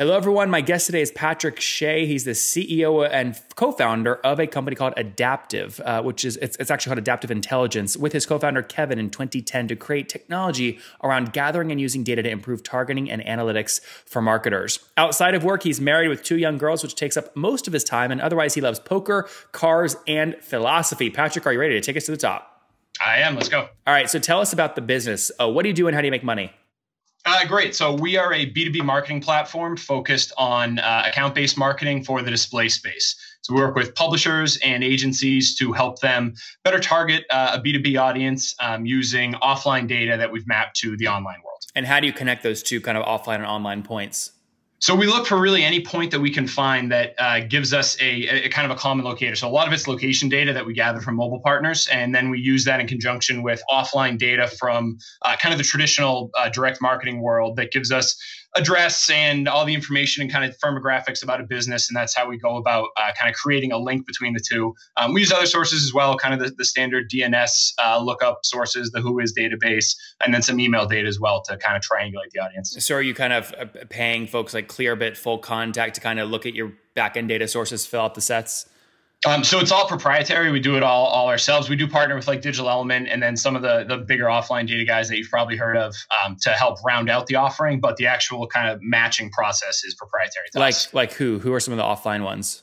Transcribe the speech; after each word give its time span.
Hello, 0.00 0.16
everyone. 0.16 0.48
My 0.48 0.60
guest 0.60 0.86
today 0.86 1.02
is 1.02 1.10
Patrick 1.10 1.58
Shea. 1.58 2.06
He's 2.06 2.22
the 2.22 2.30
CEO 2.30 3.04
and 3.10 3.36
co-founder 3.56 4.14
of 4.24 4.38
a 4.38 4.46
company 4.46 4.76
called 4.76 4.94
Adaptive, 4.96 5.80
uh, 5.80 6.02
which 6.02 6.24
is 6.24 6.36
it's, 6.36 6.56
it's, 6.58 6.70
actually 6.70 6.90
called 6.90 6.98
Adaptive 6.98 7.32
Intelligence, 7.32 7.96
with 7.96 8.12
his 8.12 8.24
co-founder 8.24 8.62
Kevin 8.62 9.00
in 9.00 9.10
2010 9.10 9.66
to 9.66 9.74
create 9.74 10.08
technology 10.08 10.78
around 11.02 11.32
gathering 11.32 11.72
and 11.72 11.80
using 11.80 12.04
data 12.04 12.22
to 12.22 12.30
improve 12.30 12.62
targeting 12.62 13.10
and 13.10 13.20
analytics 13.22 13.80
for 14.06 14.22
marketers. 14.22 14.78
Outside 14.96 15.34
of 15.34 15.42
work, 15.42 15.64
he's 15.64 15.80
married 15.80 16.06
with 16.06 16.22
two 16.22 16.38
young 16.38 16.58
girls, 16.58 16.84
which 16.84 16.94
takes 16.94 17.16
up 17.16 17.34
most 17.34 17.66
of 17.66 17.72
his 17.72 17.82
time, 17.82 18.12
and 18.12 18.20
otherwise, 18.20 18.54
he 18.54 18.60
loves 18.60 18.78
poker, 18.78 19.28
cars, 19.50 19.96
and 20.06 20.36
philosophy. 20.40 21.10
Patrick, 21.10 21.44
are 21.44 21.52
you 21.52 21.58
ready 21.58 21.74
to 21.74 21.80
take 21.80 21.96
us 21.96 22.04
to 22.04 22.12
the 22.12 22.16
top? 22.16 22.62
I 23.04 23.16
am. 23.16 23.34
Let's 23.34 23.48
go. 23.48 23.62
All 23.84 23.94
right. 23.94 24.08
So 24.08 24.20
tell 24.20 24.40
us 24.40 24.52
about 24.52 24.76
the 24.76 24.80
business. 24.80 25.32
Uh, 25.40 25.48
what 25.48 25.64
do 25.64 25.70
you 25.70 25.74
do, 25.74 25.88
and 25.88 25.96
how 25.96 26.02
do 26.02 26.06
you 26.06 26.12
make 26.12 26.22
money? 26.22 26.52
Uh, 27.30 27.44
great. 27.44 27.76
So 27.76 27.92
we 27.92 28.16
are 28.16 28.32
a 28.32 28.50
B2B 28.50 28.82
marketing 28.82 29.20
platform 29.20 29.76
focused 29.76 30.32
on 30.38 30.78
uh, 30.78 31.02
account 31.06 31.34
based 31.34 31.58
marketing 31.58 32.02
for 32.02 32.22
the 32.22 32.30
display 32.30 32.70
space. 32.70 33.14
So 33.42 33.52
we 33.52 33.60
work 33.60 33.74
with 33.74 33.94
publishers 33.94 34.56
and 34.64 34.82
agencies 34.82 35.54
to 35.56 35.72
help 35.72 36.00
them 36.00 36.32
better 36.64 36.80
target 36.80 37.26
uh, 37.28 37.58
a 37.58 37.60
B2B 37.60 38.00
audience 38.00 38.54
um, 38.60 38.86
using 38.86 39.34
offline 39.34 39.86
data 39.86 40.16
that 40.16 40.32
we've 40.32 40.46
mapped 40.46 40.76
to 40.80 40.96
the 40.96 41.06
online 41.08 41.42
world. 41.44 41.60
And 41.74 41.84
how 41.84 42.00
do 42.00 42.06
you 42.06 42.14
connect 42.14 42.44
those 42.44 42.62
two 42.62 42.80
kind 42.80 42.96
of 42.96 43.04
offline 43.04 43.36
and 43.36 43.46
online 43.46 43.82
points? 43.82 44.32
So 44.80 44.94
we 44.94 45.06
look 45.06 45.26
for 45.26 45.36
really 45.38 45.64
any 45.64 45.80
point 45.84 46.12
that 46.12 46.20
we 46.20 46.30
can 46.30 46.46
find 46.46 46.92
that 46.92 47.14
uh, 47.18 47.40
gives 47.40 47.74
us 47.74 48.00
a, 48.00 48.46
a, 48.46 48.48
kind 48.48 48.70
of 48.70 48.76
a 48.76 48.80
common 48.80 49.04
locator. 49.04 49.34
So 49.34 49.48
a 49.48 49.50
lot 49.50 49.66
of 49.66 49.72
it's 49.72 49.88
location 49.88 50.28
data 50.28 50.52
that 50.52 50.66
we 50.66 50.72
gather 50.72 51.00
from 51.00 51.16
mobile 51.16 51.40
partners, 51.40 51.88
and 51.88 52.14
then 52.14 52.30
we 52.30 52.38
use 52.38 52.64
that 52.66 52.78
in 52.78 52.86
conjunction 52.86 53.42
with 53.42 53.60
offline 53.68 54.18
data 54.18 54.46
from 54.46 54.98
uh, 55.22 55.36
kind 55.36 55.52
of 55.52 55.58
the 55.58 55.64
traditional 55.64 56.30
uh, 56.38 56.48
direct 56.48 56.80
marketing 56.80 57.20
world 57.20 57.56
that 57.56 57.72
gives 57.72 57.90
us 57.90 58.16
address 58.58 59.08
and 59.10 59.48
all 59.48 59.64
the 59.64 59.74
information 59.74 60.22
and 60.22 60.32
kind 60.32 60.44
of 60.44 60.56
firmographics 60.58 61.22
about 61.22 61.40
a 61.40 61.44
business. 61.44 61.88
And 61.88 61.96
that's 61.96 62.14
how 62.14 62.28
we 62.28 62.38
go 62.38 62.56
about 62.56 62.88
uh, 62.96 63.12
kind 63.18 63.30
of 63.30 63.36
creating 63.36 63.72
a 63.72 63.78
link 63.78 64.06
between 64.06 64.34
the 64.34 64.40
two. 64.40 64.74
Um, 64.96 65.14
we 65.14 65.20
use 65.20 65.32
other 65.32 65.46
sources 65.46 65.84
as 65.84 65.94
well, 65.94 66.16
kind 66.16 66.34
of 66.34 66.40
the, 66.40 66.54
the 66.56 66.64
standard 66.64 67.10
DNS 67.10 67.72
uh, 67.82 68.00
lookup 68.00 68.40
sources, 68.44 68.90
the 68.90 69.00
Whois 69.00 69.32
database, 69.36 69.96
and 70.24 70.34
then 70.34 70.42
some 70.42 70.60
email 70.60 70.86
data 70.86 71.08
as 71.08 71.20
well 71.20 71.42
to 71.42 71.56
kind 71.56 71.76
of 71.76 71.82
triangulate 71.82 72.30
the 72.32 72.40
audience. 72.40 72.76
So 72.78 72.96
are 72.96 73.02
you 73.02 73.14
kind 73.14 73.32
of 73.32 73.54
uh, 73.58 73.66
paying 73.88 74.26
folks 74.26 74.54
like 74.54 74.68
Clearbit, 74.68 75.16
Full 75.16 75.38
Contact 75.38 75.94
to 75.94 76.00
kind 76.00 76.20
of 76.20 76.28
look 76.28 76.46
at 76.46 76.54
your 76.54 76.72
backend 76.96 77.28
data 77.28 77.48
sources, 77.48 77.86
fill 77.86 78.02
out 78.02 78.14
the 78.14 78.20
sets? 78.20 78.68
Um, 79.26 79.42
so 79.42 79.58
it's 79.58 79.72
all 79.72 79.86
proprietary. 79.88 80.52
We 80.52 80.60
do 80.60 80.76
it 80.76 80.82
all 80.82 81.06
all 81.06 81.28
ourselves. 81.28 81.68
We 81.68 81.74
do 81.74 81.88
partner 81.88 82.14
with 82.14 82.28
like 82.28 82.40
Digital 82.40 82.70
Element 82.70 83.08
and 83.08 83.20
then 83.20 83.36
some 83.36 83.56
of 83.56 83.62
the 83.62 83.84
the 83.84 83.98
bigger 83.98 84.26
offline 84.26 84.68
data 84.68 84.84
guys 84.84 85.08
that 85.08 85.18
you've 85.18 85.30
probably 85.30 85.56
heard 85.56 85.76
of 85.76 85.94
um, 86.24 86.36
to 86.42 86.50
help 86.50 86.78
round 86.84 87.10
out 87.10 87.26
the 87.26 87.34
offering. 87.34 87.80
But 87.80 87.96
the 87.96 88.06
actual 88.06 88.46
kind 88.46 88.68
of 88.70 88.80
matching 88.80 89.30
process 89.30 89.82
is 89.84 89.94
proprietary. 89.94 90.46
like 90.54 90.74
us. 90.74 90.94
like 90.94 91.12
who? 91.12 91.40
Who 91.40 91.52
are 91.52 91.60
some 91.60 91.72
of 91.72 91.78
the 91.78 91.84
offline 91.84 92.22
ones? 92.22 92.62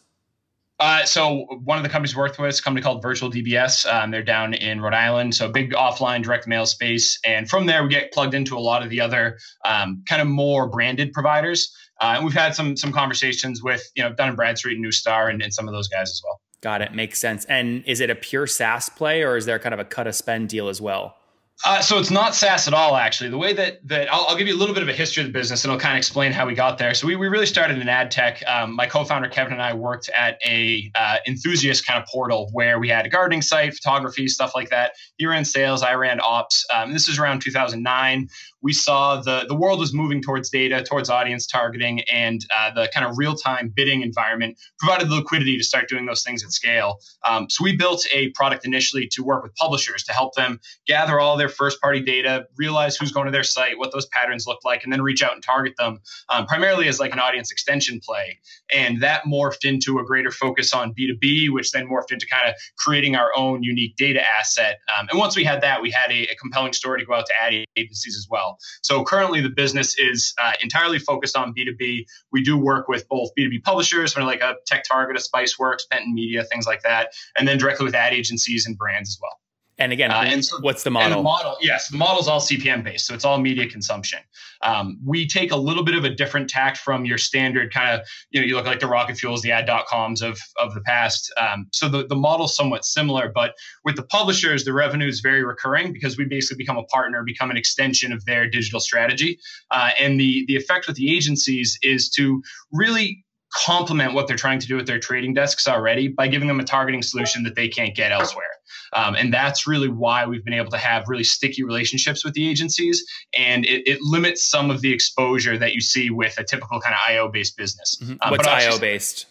Uh, 0.79 1.05
so 1.05 1.45
one 1.63 1.77
of 1.77 1.83
the 1.83 1.89
companies 1.89 2.15
we 2.15 2.19
worked 2.19 2.37
with 2.37 2.49
is 2.49 2.59
a 2.59 2.63
company 2.63 2.83
called 2.83 3.01
Virtual 3.01 3.31
DBS. 3.31 3.85
Um, 3.91 4.11
they're 4.11 4.23
down 4.23 4.53
in 4.53 4.81
Rhode 4.81 4.93
Island, 4.93 5.33
so 5.33 5.49
big 5.49 5.71
offline 5.71 6.21
direct 6.21 6.47
mail 6.47 6.65
space. 6.65 7.17
And 7.25 7.49
from 7.49 7.65
there, 7.65 7.81
we 7.83 7.89
get 7.89 8.11
plugged 8.11 8.33
into 8.33 8.57
a 8.57 8.59
lot 8.59 8.83
of 8.83 8.89
the 8.89 8.99
other 8.99 9.37
um, 9.63 10.03
kind 10.07 10.21
of 10.21 10.27
more 10.27 10.67
branded 10.67 11.13
providers. 11.13 11.73
Uh, 12.01 12.15
and 12.17 12.25
we've 12.25 12.33
had 12.33 12.53
some 12.55 12.75
some 12.75 12.91
conversations 12.91 13.63
with 13.63 13.89
you 13.95 14.03
know 14.03 14.13
Dun 14.13 14.29
and 14.29 14.37
Bradstreet 14.37 14.77
and 14.77 14.85
Neustar 14.85 15.29
and, 15.29 15.41
and 15.41 15.53
some 15.53 15.67
of 15.67 15.73
those 15.73 15.87
guys 15.87 16.09
as 16.09 16.21
well. 16.23 16.41
Got 16.65 16.81
it. 16.81 16.95
Makes 16.95 17.19
sense. 17.19 17.45
And 17.45 17.83
is 17.85 17.99
it 17.99 18.09
a 18.09 18.15
pure 18.15 18.47
SaaS 18.47 18.89
play 18.89 19.21
or 19.21 19.37
is 19.37 19.45
there 19.45 19.59
kind 19.59 19.75
of 19.75 19.79
a 19.79 19.85
cut 19.85 20.07
a 20.07 20.11
spend 20.11 20.49
deal 20.49 20.67
as 20.67 20.81
well? 20.81 21.15
Uh, 21.63 21.79
so 21.79 21.99
it's 21.99 22.09
not 22.09 22.33
SaaS 22.33 22.67
at 22.67 22.73
all, 22.73 22.95
actually. 22.97 23.29
The 23.29 23.37
way 23.37 23.53
that 23.53 23.87
that 23.87 24.11
I'll, 24.11 24.25
I'll, 24.27 24.35
give 24.35 24.47
you 24.47 24.55
a 24.55 24.57
little 24.57 24.73
bit 24.73 24.81
of 24.83 24.89
a 24.89 24.93
history 24.93 25.21
of 25.21 25.27
the 25.27 25.31
business, 25.31 25.63
and 25.63 25.71
I'll 25.71 25.79
kind 25.79 25.93
of 25.93 25.99
explain 25.99 26.31
how 26.31 26.45
we 26.47 26.55
got 26.55 26.79
there. 26.79 26.93
So 26.95 27.05
we, 27.05 27.15
we 27.15 27.27
really 27.27 27.45
started 27.45 27.77
in 27.77 27.87
ad 27.87 28.09
tech. 28.09 28.43
Um, 28.47 28.75
my 28.75 28.87
co-founder 28.87 29.29
Kevin 29.29 29.53
and 29.53 29.61
I 29.61 29.73
worked 29.75 30.09
at 30.09 30.39
a 30.43 30.91
uh, 30.95 31.17
enthusiast 31.27 31.85
kind 31.85 32.01
of 32.01 32.09
portal 32.09 32.49
where 32.51 32.79
we 32.79 32.89
had 32.89 33.05
a 33.05 33.09
gardening 33.09 33.43
site, 33.43 33.75
photography, 33.75 34.27
stuff 34.27 34.53
like 34.55 34.69
that. 34.71 34.93
He 35.17 35.27
ran 35.27 35.45
sales, 35.45 35.83
I 35.83 35.93
ran 35.93 36.19
ops. 36.19 36.65
Um, 36.73 36.93
this 36.93 37.07
is 37.07 37.19
around 37.19 37.41
2009 37.41 38.27
we 38.65 38.73
saw 38.73 39.21
the, 39.21 39.45
the 39.47 39.53
world 39.53 39.79
was 39.79 39.93
moving 39.93 40.23
towards 40.23 40.49
data, 40.49 40.81
towards 40.81 41.07
audience 41.07 41.45
targeting, 41.45 42.01
and 42.11 42.43
uh, 42.57 42.71
the 42.73 42.89
kind 42.91 43.05
of 43.05 43.15
real 43.15 43.35
time 43.35 43.71
bidding 43.73 44.01
environment 44.01 44.57
provided 44.79 45.07
the 45.07 45.13
liquidity 45.13 45.55
to 45.55 45.63
start 45.63 45.87
doing 45.87 46.07
those 46.07 46.23
things 46.23 46.43
at 46.43 46.51
scale. 46.51 46.99
Um, 47.23 47.47
so 47.47 47.63
we 47.63 47.77
built 47.77 48.03
a 48.11 48.31
product 48.31 48.65
initially 48.65 49.07
to 49.11 49.23
work 49.23 49.43
with 49.43 49.53
publishers 49.53 50.03
to 50.05 50.13
help 50.13 50.33
them 50.33 50.59
gather 50.87 51.19
all 51.19 51.37
their 51.37 51.47
first 51.47 51.79
party 51.79 51.99
data, 51.99 52.47
realize 52.57 52.97
who's 52.97 53.11
going 53.11 53.27
to 53.27 53.31
their 53.31 53.43
site, 53.43 53.77
what 53.77 53.91
those 53.93 54.07
patterns 54.07 54.47
look 54.47 54.65
like, 54.65 54.83
and 54.83 54.91
then 54.91 55.03
reach 55.03 55.21
out 55.21 55.33
and 55.33 55.43
target 55.43 55.75
them 55.77 55.99
um, 56.29 56.47
primarily 56.47 56.87
as 56.87 56.99
like 56.99 57.13
an 57.13 57.19
audience 57.19 57.51
extension 57.51 57.99
play. 58.03 58.39
And 58.73 58.99
that 59.03 59.25
morphed 59.25 59.63
into 59.63 59.99
a 59.99 60.03
greater 60.03 60.31
focus 60.31 60.73
on 60.73 60.91
B2B, 60.95 61.51
which 61.51 61.69
then 61.69 61.87
morphed 61.87 62.11
into 62.11 62.25
kind 62.25 62.49
of 62.49 62.55
creating 62.79 63.15
our 63.15 63.29
own 63.37 63.61
unique 63.61 63.95
data 63.95 64.27
asset. 64.27 64.79
Um, 64.97 65.07
and 65.11 65.19
once 65.19 65.35
we 65.35 65.43
had 65.43 65.61
that, 65.61 65.83
we 65.83 65.91
had 65.91 66.09
a, 66.09 66.23
a 66.23 66.35
compelling 66.41 66.73
story 66.73 67.01
to 67.01 67.05
go 67.05 67.13
out 67.13 67.27
to 67.27 67.33
ad 67.39 67.53
agencies 67.75 68.17
as 68.17 68.25
well. 68.27 68.54
So 68.81 69.03
currently, 69.03 69.41
the 69.41 69.49
business 69.49 69.97
is 69.97 70.33
uh, 70.41 70.53
entirely 70.61 70.99
focused 70.99 71.37
on 71.37 71.53
B2B. 71.53 72.05
We 72.31 72.43
do 72.43 72.57
work 72.57 72.87
with 72.87 73.07
both 73.07 73.29
B2B 73.37 73.63
publishers, 73.63 74.15
like 74.17 74.41
a 74.41 74.55
Tech 74.65 74.83
Target, 74.87 75.17
a 75.17 75.19
Spiceworks, 75.19 75.81
Penton 75.89 76.13
Media, 76.13 76.43
things 76.43 76.65
like 76.65 76.81
that, 76.83 77.13
and 77.37 77.47
then 77.47 77.57
directly 77.57 77.85
with 77.85 77.95
ad 77.95 78.13
agencies 78.13 78.65
and 78.65 78.77
brands 78.77 79.09
as 79.09 79.17
well. 79.21 79.37
And 79.77 79.91
again, 79.91 80.09
uh, 80.09 80.23
and 80.25 80.43
so, 80.43 80.57
what's 80.61 80.83
the 80.83 80.91
model? 80.91 81.17
the 81.17 81.23
model, 81.23 81.57
yes, 81.59 81.89
the 81.89 81.97
model 81.97 82.21
is 82.21 82.29
all 82.29 82.39
CPM 82.39 82.81
based, 82.81 83.05
so 83.05 83.13
it's 83.13 83.25
all 83.25 83.39
media 83.39 83.67
consumption. 83.67 84.19
Um, 84.61 84.97
we 85.03 85.27
take 85.27 85.51
a 85.51 85.57
little 85.57 85.83
bit 85.83 85.95
of 85.95 86.05
a 86.05 86.09
different 86.09 86.49
tact 86.49 86.77
from 86.77 87.03
your 87.03 87.17
standard 87.17 87.73
kind 87.73 87.99
of, 87.99 88.07
you 88.31 88.39
know, 88.39 88.47
you 88.47 88.55
look 88.55 88.65
like 88.65 88.79
the 88.79 88.87
rocket 88.87 89.17
fuels, 89.17 89.41
the 89.41 89.51
ad.coms 89.51 90.21
of 90.21 90.39
of 90.57 90.73
the 90.73 90.81
past. 90.81 91.31
Um, 91.35 91.67
so 91.73 91.89
the 91.89 92.07
the 92.07 92.15
model's 92.15 92.55
somewhat 92.55 92.85
similar, 92.85 93.29
but 93.33 93.55
with 93.83 93.97
the 93.97 94.03
publishers, 94.03 94.63
the 94.63 94.71
revenue 94.71 95.07
is 95.07 95.19
very 95.19 95.43
recurring 95.43 95.91
because 95.91 96.17
we 96.17 96.23
basically 96.23 96.63
become 96.63 96.77
a 96.77 96.83
partner, 96.83 97.21
become 97.23 97.51
an 97.51 97.57
extension 97.57 98.13
of 98.13 98.23
their 98.23 98.49
digital 98.49 98.79
strategy, 98.79 99.39
uh, 99.71 99.89
and 99.99 100.17
the 100.17 100.45
the 100.47 100.55
effect 100.55 100.87
with 100.87 100.95
the 100.95 101.13
agencies 101.13 101.77
is 101.81 102.09
to 102.11 102.41
really 102.71 103.25
complement 103.65 104.13
what 104.13 104.27
they're 104.27 104.37
trying 104.37 104.59
to 104.59 104.67
do 104.67 104.75
with 104.75 104.87
their 104.87 104.99
trading 104.99 105.33
desks 105.33 105.67
already 105.67 106.07
by 106.07 106.27
giving 106.27 106.47
them 106.47 106.59
a 106.59 106.63
targeting 106.63 107.01
solution 107.01 107.43
that 107.43 107.55
they 107.55 107.67
can't 107.67 107.95
get 107.95 108.11
elsewhere. 108.11 108.54
Um, 108.93 109.15
and 109.15 109.33
that's 109.33 109.67
really 109.67 109.89
why 109.89 110.25
we've 110.25 110.43
been 110.43 110.53
able 110.53 110.71
to 110.71 110.77
have 110.77 111.07
really 111.07 111.23
sticky 111.23 111.63
relationships 111.63 112.23
with 112.23 112.33
the 112.33 112.49
agencies. 112.49 113.05
And 113.37 113.65
it, 113.65 113.87
it 113.87 114.01
limits 114.01 114.49
some 114.49 114.71
of 114.71 114.81
the 114.81 114.91
exposure 114.93 115.57
that 115.57 115.73
you 115.73 115.81
see 115.81 116.09
with 116.09 116.37
a 116.37 116.43
typical 116.43 116.79
kind 116.79 116.95
of 116.95 117.01
IO 117.07 117.29
based 117.29 117.57
business. 117.57 117.97
Mm-hmm. 118.01 118.15
Um, 118.21 118.31
What's 118.31 118.47
IO 118.47 118.79
based? 118.79 119.27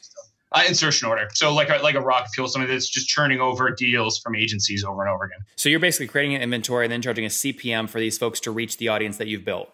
Uh, 0.52 0.62
insertion 0.68 1.08
order. 1.08 1.28
So 1.34 1.52
like 1.52 1.68
a, 1.68 1.82
like 1.82 1.96
a 1.96 2.00
rocket 2.00 2.30
fuel, 2.32 2.46
something 2.46 2.70
that's 2.70 2.88
just 2.88 3.08
churning 3.08 3.40
over 3.40 3.68
deals 3.70 4.18
from 4.18 4.36
agencies 4.36 4.84
over 4.84 5.02
and 5.02 5.10
over 5.10 5.24
again. 5.24 5.40
So 5.56 5.68
you're 5.68 5.80
basically 5.80 6.06
creating 6.06 6.36
an 6.36 6.42
inventory 6.42 6.84
and 6.84 6.92
then 6.92 7.02
charging 7.02 7.24
a 7.24 7.28
CPM 7.28 7.88
for 7.88 7.98
these 7.98 8.18
folks 8.18 8.38
to 8.40 8.52
reach 8.52 8.76
the 8.76 8.86
audience 8.86 9.16
that 9.16 9.26
you've 9.26 9.44
built. 9.44 9.68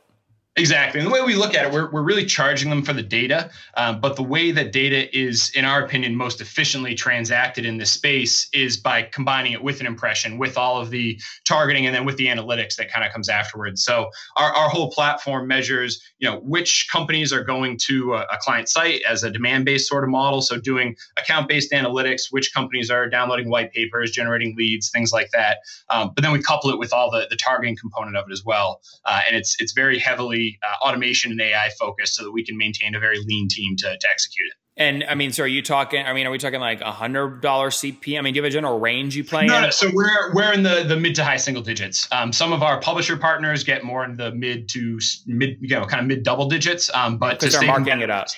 Exactly. 0.57 1.01
And 1.01 1.09
the 1.09 1.13
way 1.13 1.23
we 1.23 1.37
look 1.37 1.55
at 1.55 1.67
it, 1.67 1.73
we're, 1.73 1.89
we're 1.93 2.03
really 2.03 2.27
charging 2.27 2.71
them 2.71 2.83
for 2.83 2.93
the 2.93 3.05
data. 3.05 3.51
Um, 3.77 4.01
but 4.01 4.17
the 4.17 4.25
way 4.25 4.51
that 4.51 4.73
data 4.73 5.17
is, 5.17 5.53
in 5.55 5.65
our 5.65 5.81
opinion, 5.85 6.17
most 6.17 6.41
efficiently 6.41 6.97
transacted 6.97 7.65
in 7.65 7.77
this 7.79 7.93
space 7.93 8.49
is 8.53 8.77
by 8.77 9.03
combining 9.03 9.53
it 9.53 9.63
with 9.63 9.79
an 9.79 9.87
impression, 9.87 10.39
with 10.39 10.59
all 10.59 10.81
of 10.81 10.91
the 10.91 11.21
targeting, 11.47 11.87
and 11.87 11.95
then 11.95 12.05
with 12.05 12.17
the 12.17 12.27
analytics 12.27 12.75
that 12.77 12.93
kind 12.93 13.07
of 13.07 13.13
comes 13.13 13.29
afterwards. 13.29 13.85
So 13.85 14.11
our, 14.37 14.53
our 14.53 14.69
whole 14.69 14.91
platform 14.91 15.47
measures, 15.47 16.03
you 16.19 16.29
know, 16.29 16.41
which 16.41 16.89
companies 16.91 17.33
are 17.33 17.45
going 17.45 17.79
to 17.87 18.15
a, 18.15 18.23
a 18.23 18.39
client 18.41 18.69
site 18.69 19.03
as 19.09 19.23
a 19.23 19.31
demand-based 19.31 19.87
sort 19.87 20.03
of 20.03 20.11
model. 20.11 20.43
So 20.43 20.59
doing 20.59 20.97
account-based 21.17 21.71
analytics, 21.71 22.23
which 22.31 22.53
companies 22.53 22.91
are 22.91 23.09
downloading 23.09 23.51
white 23.51 23.73
papers, 23.73 24.11
generating 24.11 24.57
leads, 24.59 24.91
things 24.91 25.13
like 25.13 25.31
that. 25.31 25.59
Um, 25.91 26.11
but 26.13 26.23
then 26.23 26.33
we 26.33 26.43
couple 26.43 26.71
it 26.71 26.79
with 26.81 26.93
all 26.93 27.09
the, 27.09 27.29
the 27.31 27.37
targeting 27.37 27.77
component 27.77 28.17
of 28.17 28.29
it 28.29 28.33
as 28.33 28.43
well. 28.45 28.81
Uh, 29.05 29.21
and 29.29 29.37
it's 29.37 29.57
it's 29.61 29.73
very 29.73 30.01
heavily 30.01 30.40
uh, 30.63 30.87
automation 30.87 31.33
and 31.33 31.41
AI 31.41 31.71
focused 31.79 32.17
so 32.17 32.25
that 32.25 32.33
we 32.33 32.45
can 32.45 32.57
maintain 32.57 32.95
a 32.95 33.01
very 33.01 33.19
lean 33.25 33.49
team 33.49 33.77
to, 33.77 33.97
to 33.99 34.09
execute 34.11 34.47
it. 34.49 34.57
And 34.77 35.05
I 35.05 35.15
mean, 35.15 35.31
so 35.31 35.45
are 35.45 35.47
you 35.47 35.61
talking? 35.63 36.07
I 36.07 36.15
mean, 36.15 36.27
are 36.27 36.31
we 36.31 36.39
talking 36.39 36.61
like 36.61 36.81
a 36.81 36.91
hundred 36.91 37.43
dollar 37.43 37.69
CP? 37.69 38.19
I 38.19 38.23
mean, 38.23 38.33
do 38.33 38.39
you 38.39 38.43
have 38.43 38.51
a 38.51 38.53
general 38.53 38.81
range 38.81 39.15
you 39.15 39.25
play 39.25 39.45
no, 39.45 39.57
in? 39.57 39.63
No, 39.65 39.71
so 39.71 39.91
we're 39.93 40.33
we're 40.33 40.53
in 40.55 40.63
the 40.63 40.85
the 40.87 40.97
mid 40.97 41.15
to 41.17 41.25
high 41.25 41.37
single 41.37 41.63
digits. 41.63 42.09
Um, 42.13 42.33
some 42.33 42.53
of 42.53 42.63
our 42.63 42.81
publisher 42.81 43.19
partners 43.19 43.63
get 43.63 43.85
more 43.85 44.05
in 44.05 44.17
the 44.17 44.33
mid 44.33 44.71
to 44.71 44.99
mid, 45.27 45.59
you 45.61 45.69
know, 45.69 45.85
kind 45.85 46.01
of 46.01 46.07
mid 46.07 46.23
double 46.23 46.49
digits. 46.49 46.91
Um, 46.95 47.19
but 47.19 47.41
because 47.41 47.59
they're 47.59 47.67
marking 47.67 48.01
it 48.01 48.11
up. 48.11 48.29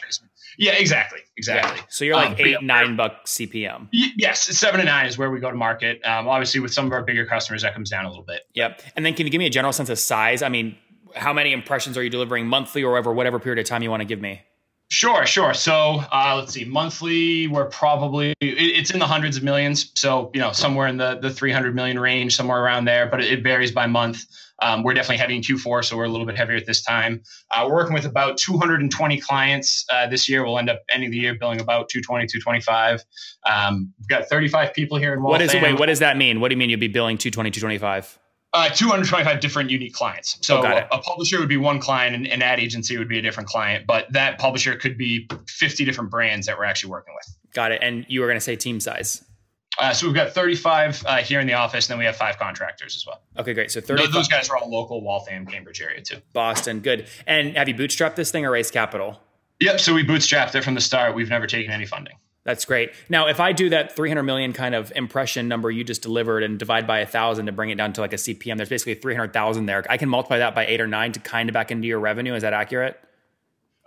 Yeah, 0.59 0.73
exactly, 0.73 1.21
exactly. 1.37 1.79
Yeah. 1.79 1.85
So 1.89 2.05
you're 2.05 2.17
like 2.17 2.31
um, 2.31 2.37
eight, 2.39 2.51
yeah, 2.51 2.59
nine 2.61 2.97
buck 2.97 3.25
CPM. 3.25 3.89
yes, 3.93 4.43
seven 4.43 4.81
to 4.81 4.87
nine 4.87 5.07
is 5.07 5.17
where 5.17 5.31
we 5.31 5.41
go 5.41 5.51
to 5.51 5.57
market. 5.57 6.05
Um, 6.05 6.29
obviously, 6.29 6.61
with 6.61 6.75
some 6.75 6.87
of 6.87 6.93
our 6.93 7.03
bigger 7.03 7.25
customers, 7.25 7.63
that 7.63 7.73
comes 7.73 7.89
down 7.89 8.05
a 8.05 8.09
little 8.09 8.25
bit. 8.25 8.43
Yep. 8.55 8.83
And 8.97 9.07
then, 9.07 9.15
can 9.15 9.27
you 9.27 9.33
give 9.33 9.39
me 9.39 9.47
a 9.47 9.51
general 9.51 9.73
sense 9.73 9.89
of 9.89 9.99
size? 9.99 10.43
I 10.43 10.49
mean, 10.49 10.77
how 11.15 11.33
many 11.33 11.53
impressions 11.53 11.97
are 11.97 12.03
you 12.03 12.11
delivering 12.11 12.47
monthly 12.47 12.83
or 12.83 12.97
over 12.97 13.13
whatever 13.13 13.39
period 13.39 13.59
of 13.59 13.67
time 13.67 13.83
you 13.83 13.91
want 13.91 14.01
to 14.01 14.07
give 14.07 14.21
me? 14.21 14.43
Sure, 14.93 15.25
sure. 15.25 15.55
So 15.55 16.03
uh, 16.13 16.37
let's 16.39 16.53
see. 16.53 16.67
Monthly, 16.67 17.47
we're 17.47 17.65
probably 17.71 18.35
it's 18.43 18.91
in 18.91 18.99
the 18.99 19.07
hundreds 19.07 19.39
of 19.39 19.43
millions. 19.43 19.91
So 19.95 20.31
you 20.35 20.41
know, 20.41 20.53
somewhere 20.53 20.87
in 20.87 20.99
the 20.99 21.19
the 21.19 21.31
300 21.31 21.75
million 21.75 21.99
range, 21.99 22.37
somewhere 22.37 22.63
around 22.63 22.85
there. 22.85 23.07
But 23.07 23.25
it, 23.25 23.43
varies 23.43 23.71
by 23.71 23.87
month. 23.87 24.27
Um, 24.61 24.83
we're 24.83 24.93
definitely 24.93 25.17
heavy 25.17 25.35
in 25.35 25.41
Q4, 25.41 25.83
so 25.83 25.97
we're 25.97 26.05
a 26.05 26.11
little 26.11 26.27
bit 26.27 26.37
heavier 26.37 26.57
at 26.57 26.67
this 26.67 26.83
time. 26.83 27.23
Uh, 27.51 27.65
we're 27.67 27.77
working 27.77 27.95
with 27.95 28.05
about 28.05 28.37
220 28.37 29.19
clients 29.19 29.87
uh, 29.91 30.07
this 30.09 30.29
year. 30.29 30.45
We'll 30.45 30.59
end 30.59 30.69
up 30.69 30.83
ending 30.91 31.11
the 31.11 31.17
year 31.17 31.35
billing 31.35 31.61
about 31.61 31.89
220, 31.89 32.27
225. 32.27 33.03
Um, 33.51 33.95
we've 33.99 34.09
got 34.09 34.29
35 34.29 34.75
people 34.75 34.99
here 34.99 35.15
in 35.15 35.23
Waltham. 35.23 35.41
What 35.47 35.55
is 35.55 35.55
wait? 35.55 35.79
What 35.81 35.87
does 35.87 36.01
that 36.01 36.19
mean? 36.19 36.39
What 36.39 36.49
do 36.49 36.53
you 36.53 36.59
mean 36.59 36.69
you'd 36.69 36.81
be 36.81 36.89
billing 36.89 37.17
220, 37.17 37.51
225? 37.51 38.19
Uh, 38.55 38.69
225 38.69 39.41
different 39.41 39.71
unique 39.71 39.95
clients. 39.95 40.37
So 40.43 40.59
oh, 40.59 40.65
a, 40.65 40.87
a, 40.93 40.99
publisher 41.01 41.41
would 41.41 41.49
be 41.49 41.57
one 41.57 41.81
client, 41.81 42.15
and 42.15 42.27
an 42.27 42.43
ad 42.43 42.61
agency 42.61 42.99
would 42.99 43.09
be 43.09 43.19
a 43.19 43.23
different 43.23 43.49
client. 43.49 43.87
But 43.87 44.13
that 44.13 44.39
publisher 44.39 44.77
could 44.77 44.99
be 44.99 45.27
50 45.49 45.87
different 45.87 46.11
brands 46.11 46.47
that 46.47 46.59
we're 46.59 46.65
actually 46.65 46.91
working 46.91 47.15
with. 47.15 47.35
Got 47.55 47.73
it. 47.73 47.79
And 47.83 48.05
you 48.09 48.21
were 48.21 48.27
going 48.27 48.37
to 48.37 48.43
say 48.43 48.55
team 48.55 48.79
size. 48.79 49.25
Uh, 49.79 49.95
so 49.95 50.07
we've 50.07 50.15
got 50.15 50.33
35 50.33 51.03
uh, 51.07 51.17
here 51.19 51.41
in 51.41 51.47
the 51.47 51.55
office, 51.55 51.87
and 51.87 51.93
then 51.93 51.99
we 51.99 52.05
have 52.05 52.17
five 52.17 52.39
contractors 52.39 52.95
as 52.95 53.07
well. 53.07 53.23
Okay, 53.39 53.55
great. 53.55 53.71
So 53.71 53.81
30. 53.81 54.09
Those 54.09 54.29
guys 54.29 54.51
are 54.51 54.59
all 54.59 54.71
local, 54.71 55.01
Waltham, 55.01 55.47
Cambridge 55.47 55.81
area 55.81 56.03
too. 56.03 56.19
Boston, 56.35 56.81
good. 56.81 57.07
And 57.27 57.57
have 57.57 57.69
you 57.69 57.75
bootstrapped 57.75 58.17
this 58.17 58.31
thing 58.31 58.45
or 58.45 58.51
raised 58.51 58.75
capital? 58.75 59.19
Yep. 59.61 59.81
So 59.81 59.95
we 59.95 60.05
bootstrapped 60.05 60.55
it 60.55 60.63
from 60.63 60.75
the 60.75 60.81
start. 60.83 61.15
We've 61.15 61.31
never 61.31 61.47
taken 61.47 61.73
any 61.73 61.87
funding. 61.87 62.17
That's 62.45 62.65
great. 62.65 62.93
Now, 63.09 63.29
if 63.29 63.39
I 63.39 63.53
do 63.53 63.69
that 63.71 63.95
300 63.95 64.25
million 64.25 64.53
kind 64.53 64.75
of 64.75 64.93
impression 64.97 65.47
number 65.47 65.71
you 65.71 65.85
just 65.85 66.03
delivered 66.03 66.43
and 66.43 66.59
divide 66.59 66.87
by 66.87 66.99
a 66.99 67.07
thousand 67.07 67.47
to 67.47 67.53
bring 67.53 67.71
it 67.71 67.77
down 67.77 67.93
to 67.93 68.01
like 68.01 68.13
a 68.13 68.17
CPM, 68.17 68.57
there's 68.57 68.69
basically 68.69 68.95
300,000 68.95 69.67
there. 69.67 69.85
I 69.89 69.97
can 69.97 70.09
multiply 70.09 70.39
that 70.39 70.55
by 70.55 70.67
eight 70.67 70.81
or 70.81 70.89
nine 70.89 71.13
to 71.13 71.21
kind 71.21 71.49
of 71.49 71.53
back 71.53 71.71
into 71.71 71.87
your 71.87 72.01
revenue. 72.01 72.35
Is 72.35 72.43
that 72.43 72.53
accurate? 72.53 73.01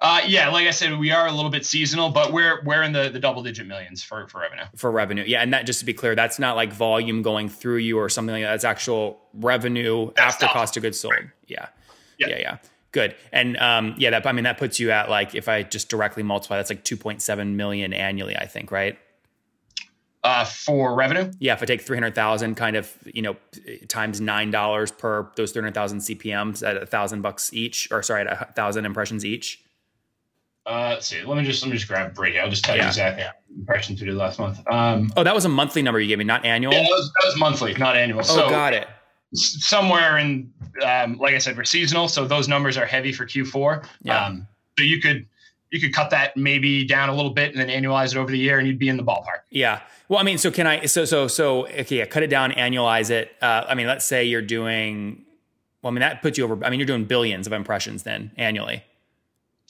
Uh, 0.02 0.22
yeah, 0.28 0.50
like 0.50 0.68
I 0.68 0.72
said, 0.72 0.98
we 1.00 1.12
are 1.12 1.26
a 1.28 1.32
little 1.32 1.50
bit 1.50 1.66
seasonal, 1.66 2.10
but 2.10 2.34
we're 2.34 2.62
we're 2.64 2.84
in 2.84 2.92
the, 2.92 3.10
the 3.10 3.20
double 3.20 3.42
digit 3.42 3.66
millions 3.66 4.04
for, 4.04 4.28
for 4.28 4.42
revenue. 4.42 4.66
For 4.76 4.92
revenue, 4.92 5.24
yeah, 5.26 5.42
and 5.42 5.54
that 5.54 5.66
just 5.66 5.80
to 5.80 5.86
be 5.86 5.94
clear, 5.94 6.16
that's 6.16 6.38
not 6.38 6.58
like 6.58 6.74
volume 6.74 7.22
going 7.22 7.48
through 7.48 7.78
you 7.78 7.98
or 7.98 8.10
something 8.10 8.36
like 8.36 8.44
that. 8.44 8.52
That's 8.52 8.66
actual 8.66 9.20
revenue 9.34 10.12
that's 10.16 10.36
after 10.36 10.48
cost 10.48 10.76
of 10.76 10.84
goods 10.84 11.00
sold. 11.00 11.14
Right. 11.14 11.24
Yeah. 11.48 11.68
yeah, 12.18 12.28
yeah, 12.28 12.38
yeah. 12.40 12.58
Good. 12.96 13.14
And 13.34 13.58
um, 13.58 13.94
yeah, 13.98 14.12
that 14.12 14.26
I 14.26 14.32
mean 14.32 14.46
that 14.46 14.58
puts 14.58 14.80
you 14.80 14.90
at 14.90 15.10
like 15.10 15.36
if 15.36 15.50
I 15.50 15.64
just 15.64 15.90
directly 15.90 16.24
multiply, 16.24 16.56
that's 16.56 16.70
like 16.70 16.86
2.7 16.86 17.54
million 17.54 17.92
annually, 17.92 18.38
I 18.38 18.46
think, 18.46 18.72
right? 18.72 18.98
Uh, 20.24 20.46
for 20.46 20.96
revenue? 20.96 21.30
Yeah, 21.40 21.52
if 21.56 21.62
I 21.62 21.66
take 21.66 21.82
300,000 21.82 22.56
kind 22.56 22.78
of, 22.78 22.98
you 23.04 23.22
know, 23.22 23.36
times 23.90 24.22
$9 24.22 24.98
per 24.98 25.30
those 25.36 25.52
300,000 25.52 26.00
CPMs 26.00 26.66
at 26.66 26.82
a 26.82 26.86
thousand 26.86 27.22
bucks 27.22 27.52
each, 27.52 27.92
or 27.92 28.02
sorry, 28.02 28.22
at 28.22 28.32
a 28.32 28.54
thousand 28.54 28.86
impressions 28.86 29.26
each. 29.26 29.62
Uh, 30.66 30.92
let's 30.94 31.06
see. 31.06 31.22
Let 31.22 31.36
me 31.36 31.44
just 31.44 31.64
let 31.64 31.72
me 31.72 31.76
just 31.76 31.90
grab 31.90 32.16
break. 32.16 32.38
I'll 32.38 32.50
just 32.50 32.64
tell 32.64 32.78
yeah. 32.78 32.84
you 32.84 32.88
exactly 32.88 33.26
impressions 33.58 34.00
we 34.00 34.08
did 34.08 34.16
last 34.16 34.40
month. 34.40 34.62
Um, 34.72 35.12
oh, 35.18 35.26
that 35.26 35.36
was 35.36 35.44
a 35.44 35.50
monthly 35.50 35.82
number 35.82 36.00
you 36.00 36.08
gave 36.08 36.18
me, 36.18 36.24
not 36.24 36.46
annual. 36.46 36.72
Yeah, 36.72 36.84
that 36.84 36.90
was, 36.90 37.12
that 37.20 37.28
was 37.28 37.38
monthly, 37.38 37.74
not 37.74 37.98
annual. 37.98 38.22
Oh, 38.22 38.24
so, 38.24 38.50
got 38.50 38.74
it 38.74 38.88
somewhere 39.36 40.18
in, 40.18 40.52
um, 40.84 41.18
like 41.18 41.36
I 41.36 41.38
said, 41.38 41.58
we're 41.58 41.64
seasonal, 41.64 42.08
so 42.08 42.26
those 42.26 42.48
numbers 42.48 42.78
are 42.78 42.86
heavy 42.86 43.12
for 43.12 43.26
Q4. 43.26 43.86
Yeah. 44.02 44.26
Um, 44.26 44.48
so 44.78 44.84
you 44.84 45.00
could 45.02 45.26
you 45.72 45.82
could 45.82 45.94
cut 45.94 46.10
that 46.12 46.38
maybe 46.38 46.86
down 46.86 47.10
a 47.10 47.16
little 47.16 47.32
bit 47.32 47.56
and 47.56 47.60
then 47.60 47.68
annualize 47.68 48.12
it 48.12 48.18
over 48.18 48.32
the 48.32 48.38
year, 48.38 48.60
and 48.60 48.68
you'd 48.68 48.80
be 48.80 48.90
in 48.90 48.98
the 48.98 49.04
ballpark. 49.04 49.42
Yeah. 49.50 49.82
Well, 50.08 50.20
I 50.20 50.24
mean, 50.24 50.38
so 50.38 50.52
can 50.52 50.68
I? 50.68 50.86
So 50.86 51.06
so 51.06 51.28
so 51.28 51.68
okay, 51.68 51.98
yeah, 51.98 52.06
cut 52.06 52.24
it 52.24 52.30
down, 52.30 52.52
annualize 52.52 53.10
it. 53.10 53.36
Uh, 53.42 53.66
I 53.68 53.76
mean, 53.76 53.88
let's 53.88 54.06
say 54.06 54.24
you're 54.24 54.42
doing. 54.42 55.24
Well, 55.82 55.92
I 55.92 55.94
mean, 55.94 56.02
that 56.02 56.22
puts 56.22 56.38
you 56.38 56.44
over. 56.44 56.64
I 56.64 56.70
mean, 56.70 56.80
you're 56.80 56.88
doing 56.88 57.06
billions 57.06 57.48
of 57.48 57.54
impressions 57.54 58.04
then 58.04 58.32
annually. 58.38 58.84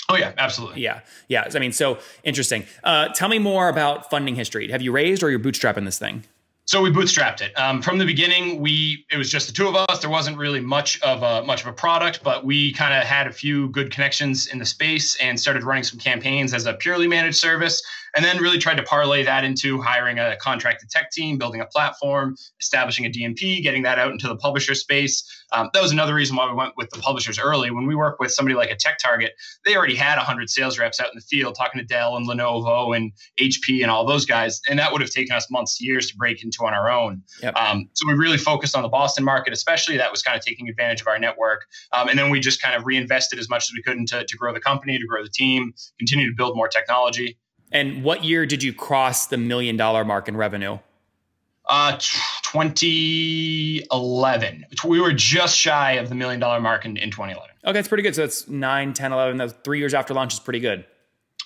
Oh 0.08 0.16
yeah, 0.16 0.34
absolutely. 0.38 0.82
Yeah, 0.82 1.02
yeah. 1.28 1.48
I 1.54 1.60
mean, 1.60 1.72
so 1.72 1.98
interesting. 2.24 2.66
Uh, 2.84 3.08
tell 3.10 3.28
me 3.28 3.40
more 3.40 3.70
about 3.70 4.10
funding 4.10 4.36
history. 4.36 4.70
Have 4.72 4.82
you 4.82 4.92
raised 4.92 5.24
or 5.24 5.30
you're 5.30 5.40
bootstrapping 5.40 5.86
this 5.86 5.98
thing? 5.98 6.24
So 6.68 6.82
we 6.82 6.90
bootstrapped 6.90 7.42
it 7.42 7.58
um, 7.60 7.80
from 7.80 8.00
the 8.00 8.06
beginning. 8.06 8.60
We 8.60 9.06
it 9.12 9.18
was 9.18 9.30
just 9.30 9.46
the 9.46 9.54
two 9.54 9.68
of 9.68 9.76
us. 9.76 10.00
There 10.00 10.10
wasn't 10.10 10.38
really 10.38 10.60
much 10.60 11.00
of 11.02 11.22
a 11.22 11.46
much 11.46 11.62
of 11.62 11.68
a 11.68 11.74
product, 11.74 12.24
but 12.24 12.44
we 12.44 12.74
kind 12.74 12.94
of 12.94 13.04
had 13.04 13.28
a 13.28 13.32
few 13.32 13.70
good 13.70 13.92
connections 13.92 14.48
in 14.48 14.58
the 14.58 14.66
space 14.66 15.16
and 15.18 15.40
started 15.40 15.64
running 15.64 15.84
some 15.84 16.00
campaigns 16.00 16.56
as 16.56 16.66
a 16.66 16.74
purely 16.74 17.08
managed 17.08 17.38
service 17.38 17.84
and 18.16 18.24
then 18.24 18.38
really 18.38 18.58
tried 18.58 18.76
to 18.76 18.84
parlay 18.84 19.24
that 19.24 19.44
into 19.44 19.82
hiring 19.82 20.20
a 20.20 20.38
contracted 20.38 20.90
tech 20.90 21.12
team, 21.12 21.38
building 21.38 21.62
a 21.62 21.66
platform, 21.66 22.36
establishing 22.60 23.06
a 23.06 23.10
DMP, 23.10 23.62
getting 23.62 23.84
that 23.84 24.00
out 24.00 24.12
into 24.12 24.28
the 24.28 24.38
publisher 24.38 24.74
space. 24.74 25.24
Um, 25.52 25.70
that 25.74 25.82
was 25.82 25.92
another 25.92 26.16
reason 26.16 26.36
why 26.36 26.50
we 26.50 26.56
went 26.56 26.74
with 26.78 26.90
the 26.90 27.00
publishers 27.00 27.38
early. 27.38 27.72
When 27.72 27.86
we 27.86 27.96
work 27.96 28.20
with 28.20 28.32
somebody 28.32 28.56
like 28.56 28.72
a 28.72 28.76
Tech 28.76 28.98
Target, 29.00 29.34
they 29.66 29.76
already 29.76 29.96
had 29.96 30.16
100 30.16 30.50
sales 30.50 30.80
reps 30.80 31.00
out 31.00 31.08
in 31.08 31.14
the 31.16 31.22
field 31.22 31.56
talking 31.56 31.80
to 31.80 31.86
Dell 31.86 32.16
and 32.16 32.28
Lenovo 32.28 32.96
and 32.96 33.12
HP 33.40 33.82
and 33.82 33.92
all 33.92 34.06
those 34.06 34.26
guys, 34.26 34.62
and 34.70 34.80
that 34.80 34.92
would 34.92 35.02
have 35.02 35.12
taken 35.12 35.36
us 35.36 35.52
months, 35.52 35.82
years 35.82 36.08
to 36.08 36.18
break 36.18 36.44
into 36.44 36.66
on 36.66 36.74
our 36.74 36.90
own. 36.90 37.22
Yep. 37.42 37.56
Um, 37.56 37.90
so 37.94 38.08
we 38.08 38.14
really 38.14 38.38
focused 38.38 38.76
on 38.76 38.82
the 38.82 38.90
Boston 38.90 39.24
market, 39.24 39.54
especially. 39.54 39.98
That 39.98 40.12
was 40.12 40.22
kind 40.22 40.38
of 40.38 40.44
taking 40.44 40.70
advantage 40.70 41.02
of 41.02 41.08
our 41.08 41.20
network, 41.20 41.66
um, 41.92 42.10
and 42.10 42.18
then 42.18 42.30
we 42.30 42.40
just 42.40 42.62
kind 42.62 42.76
of 42.76 42.86
reinvested 42.86 43.40
as 43.40 43.50
much 43.50 43.66
as 43.66 43.74
we 43.74 43.82
could 43.82 43.98
into 43.98 44.24
to 44.26 44.38
grow 44.38 44.54
the 44.54 44.60
company, 44.60 44.98
to 44.98 45.06
grow 45.06 45.24
the 45.24 45.30
team, 45.30 45.74
continue 46.00 46.28
to 46.28 46.36
build 46.36 46.56
more 46.56 46.68
technology. 46.68 47.38
And 47.75 48.04
what 48.06 48.24
year 48.24 48.45
did 48.45 48.63
you 48.63 48.74
cross 48.74 49.27
the 49.27 49.36
million 49.36 49.75
dollar 49.75 50.06
mark 50.06 50.30
in 50.30 50.38
revenue? 50.38 50.80
Uh, 51.66 51.98
2011. 51.98 54.66
We 54.86 55.01
were 55.01 55.12
just 55.12 55.57
shy 55.57 55.92
of 55.94 56.07
the 56.07 56.16
million 56.16 56.39
dollar 56.39 56.62
mark 56.62 56.86
in, 56.86 56.95
in 56.95 57.12
2011. 57.12 57.54
Okay, 57.66 57.74
that's 57.74 57.89
pretty 57.89 58.04
good. 58.04 58.16
So 58.16 58.22
that's 58.22 58.48
9, 58.48 58.94
10, 58.94 59.12
11. 59.12 59.36
That's 59.36 59.53
three 59.65 59.79
years 59.79 59.94
after 59.94 60.13
launch 60.13 60.34
is 60.34 60.39
pretty 60.39 60.62
good. 60.62 60.86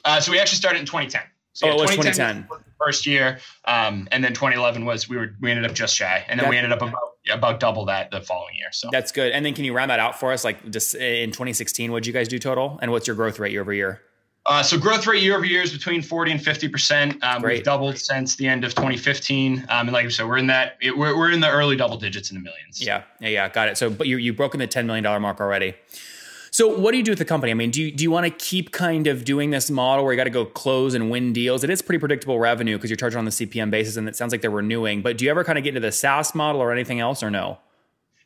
Uh, 0.05 0.19
so 0.19 0.31
we 0.31 0.37
actually 0.37 0.57
started 0.57 0.77
in 0.77 0.85
2010. 0.85 1.23
So 1.53 1.65
oh, 1.65 1.69
yeah, 1.69 1.75
it 1.75 1.81
was 1.81 1.89
2010. 1.89 2.43
2010. 2.43 2.73
first 2.79 3.07
year, 3.07 3.39
um, 3.65 4.07
and 4.11 4.23
then 4.23 4.33
2011 4.33 4.85
was 4.85 5.09
we 5.09 5.17
were 5.17 5.35
we 5.41 5.49
ended 5.49 5.65
up 5.65 5.73
just 5.73 5.95
shy, 5.95 6.23
and 6.29 6.39
then 6.39 6.47
we 6.47 6.57
ended 6.57 6.71
up 6.71 6.83
about 6.83 7.15
about 7.31 7.59
double 7.59 7.85
that 7.85 8.11
the 8.11 8.21
following 8.21 8.53
year. 8.55 8.71
So 8.71 8.89
that's 8.91 9.11
good. 9.11 9.31
And 9.31 9.43
then 9.43 9.55
can 9.55 9.65
you 9.65 9.73
round 9.73 9.89
that 9.89 9.99
out 9.99 10.19
for 10.19 10.31
us? 10.31 10.43
Like 10.45 10.69
just 10.69 10.93
in 10.93 11.31
2016, 11.31 11.91
what 11.91 12.03
did 12.03 12.07
you 12.07 12.13
guys 12.13 12.27
do 12.27 12.37
total, 12.37 12.77
and 12.83 12.91
what's 12.91 13.07
your 13.07 13.15
growth 13.15 13.39
rate 13.39 13.51
year 13.51 13.61
over 13.61 13.73
year? 13.73 14.03
Uh, 14.45 14.63
so 14.63 14.77
growth 14.77 15.05
rate 15.05 15.21
year 15.21 15.35
over 15.35 15.45
year 15.45 15.61
is 15.61 15.71
between 15.71 16.01
40 16.01 16.31
and 16.31 16.43
50 16.43 16.69
percent. 16.69 17.23
Um, 17.23 17.43
we've 17.43 17.63
doubled 17.63 17.97
since 17.97 18.35
the 18.35 18.47
end 18.47 18.63
of 18.63 18.73
2015, 18.73 19.59
um, 19.69 19.87
and 19.87 19.91
like 19.91 20.05
I 20.05 20.09
said, 20.09 20.27
we're 20.27 20.37
in 20.37 20.47
that 20.47 20.77
it, 20.81 20.97
we're, 20.97 21.15
we're 21.15 21.31
in 21.31 21.39
the 21.39 21.49
early 21.49 21.75
double 21.75 21.97
digits 21.97 22.31
in 22.31 22.35
the 22.37 22.41
millions. 22.41 22.83
Yeah, 22.83 23.03
yeah, 23.19 23.29
yeah, 23.29 23.49
got 23.49 23.67
it. 23.67 23.77
So, 23.77 23.89
but 23.89 24.07
you 24.07 24.17
you've 24.17 24.37
broken 24.37 24.59
the 24.59 24.67
10 24.67 24.87
million 24.87 25.03
dollar 25.03 25.19
mark 25.19 25.39
already. 25.39 25.75
So, 26.51 26.79
what 26.79 26.91
do 26.91 26.97
you 26.97 27.03
do 27.03 27.11
with 27.11 27.19
the 27.19 27.25
company? 27.25 27.51
I 27.51 27.53
mean, 27.53 27.69
do 27.69 27.81
you 27.81 27.91
do 27.91 28.03
you 28.03 28.11
want 28.11 28.25
to 28.25 28.31
keep 28.31 28.71
kind 28.71 29.07
of 29.07 29.23
doing 29.23 29.51
this 29.51 29.69
model 29.69 30.03
where 30.03 30.13
you 30.13 30.17
got 30.17 30.23
to 30.23 30.29
go 30.29 30.45
close 30.45 30.93
and 30.93 31.11
win 31.11 31.31
deals? 31.31 31.63
It 31.63 31.69
is 31.69 31.81
pretty 31.81 31.99
predictable 31.99 32.39
revenue 32.39 32.77
because 32.77 32.89
you're 32.89 32.97
charging 32.97 33.19
on 33.19 33.25
the 33.25 33.31
CPM 33.31 33.69
basis, 33.69 33.97
and 33.97 34.09
it 34.09 34.15
sounds 34.15 34.31
like 34.31 34.41
they're 34.41 34.49
renewing. 34.49 35.01
But 35.01 35.17
do 35.17 35.25
you 35.25 35.31
ever 35.31 35.43
kind 35.43 35.57
of 35.57 35.63
get 35.63 35.69
into 35.75 35.81
the 35.81 35.91
SaaS 35.91 36.33
model 36.33 36.61
or 36.61 36.71
anything 36.71 36.99
else, 36.99 37.21
or 37.21 37.29
no? 37.29 37.59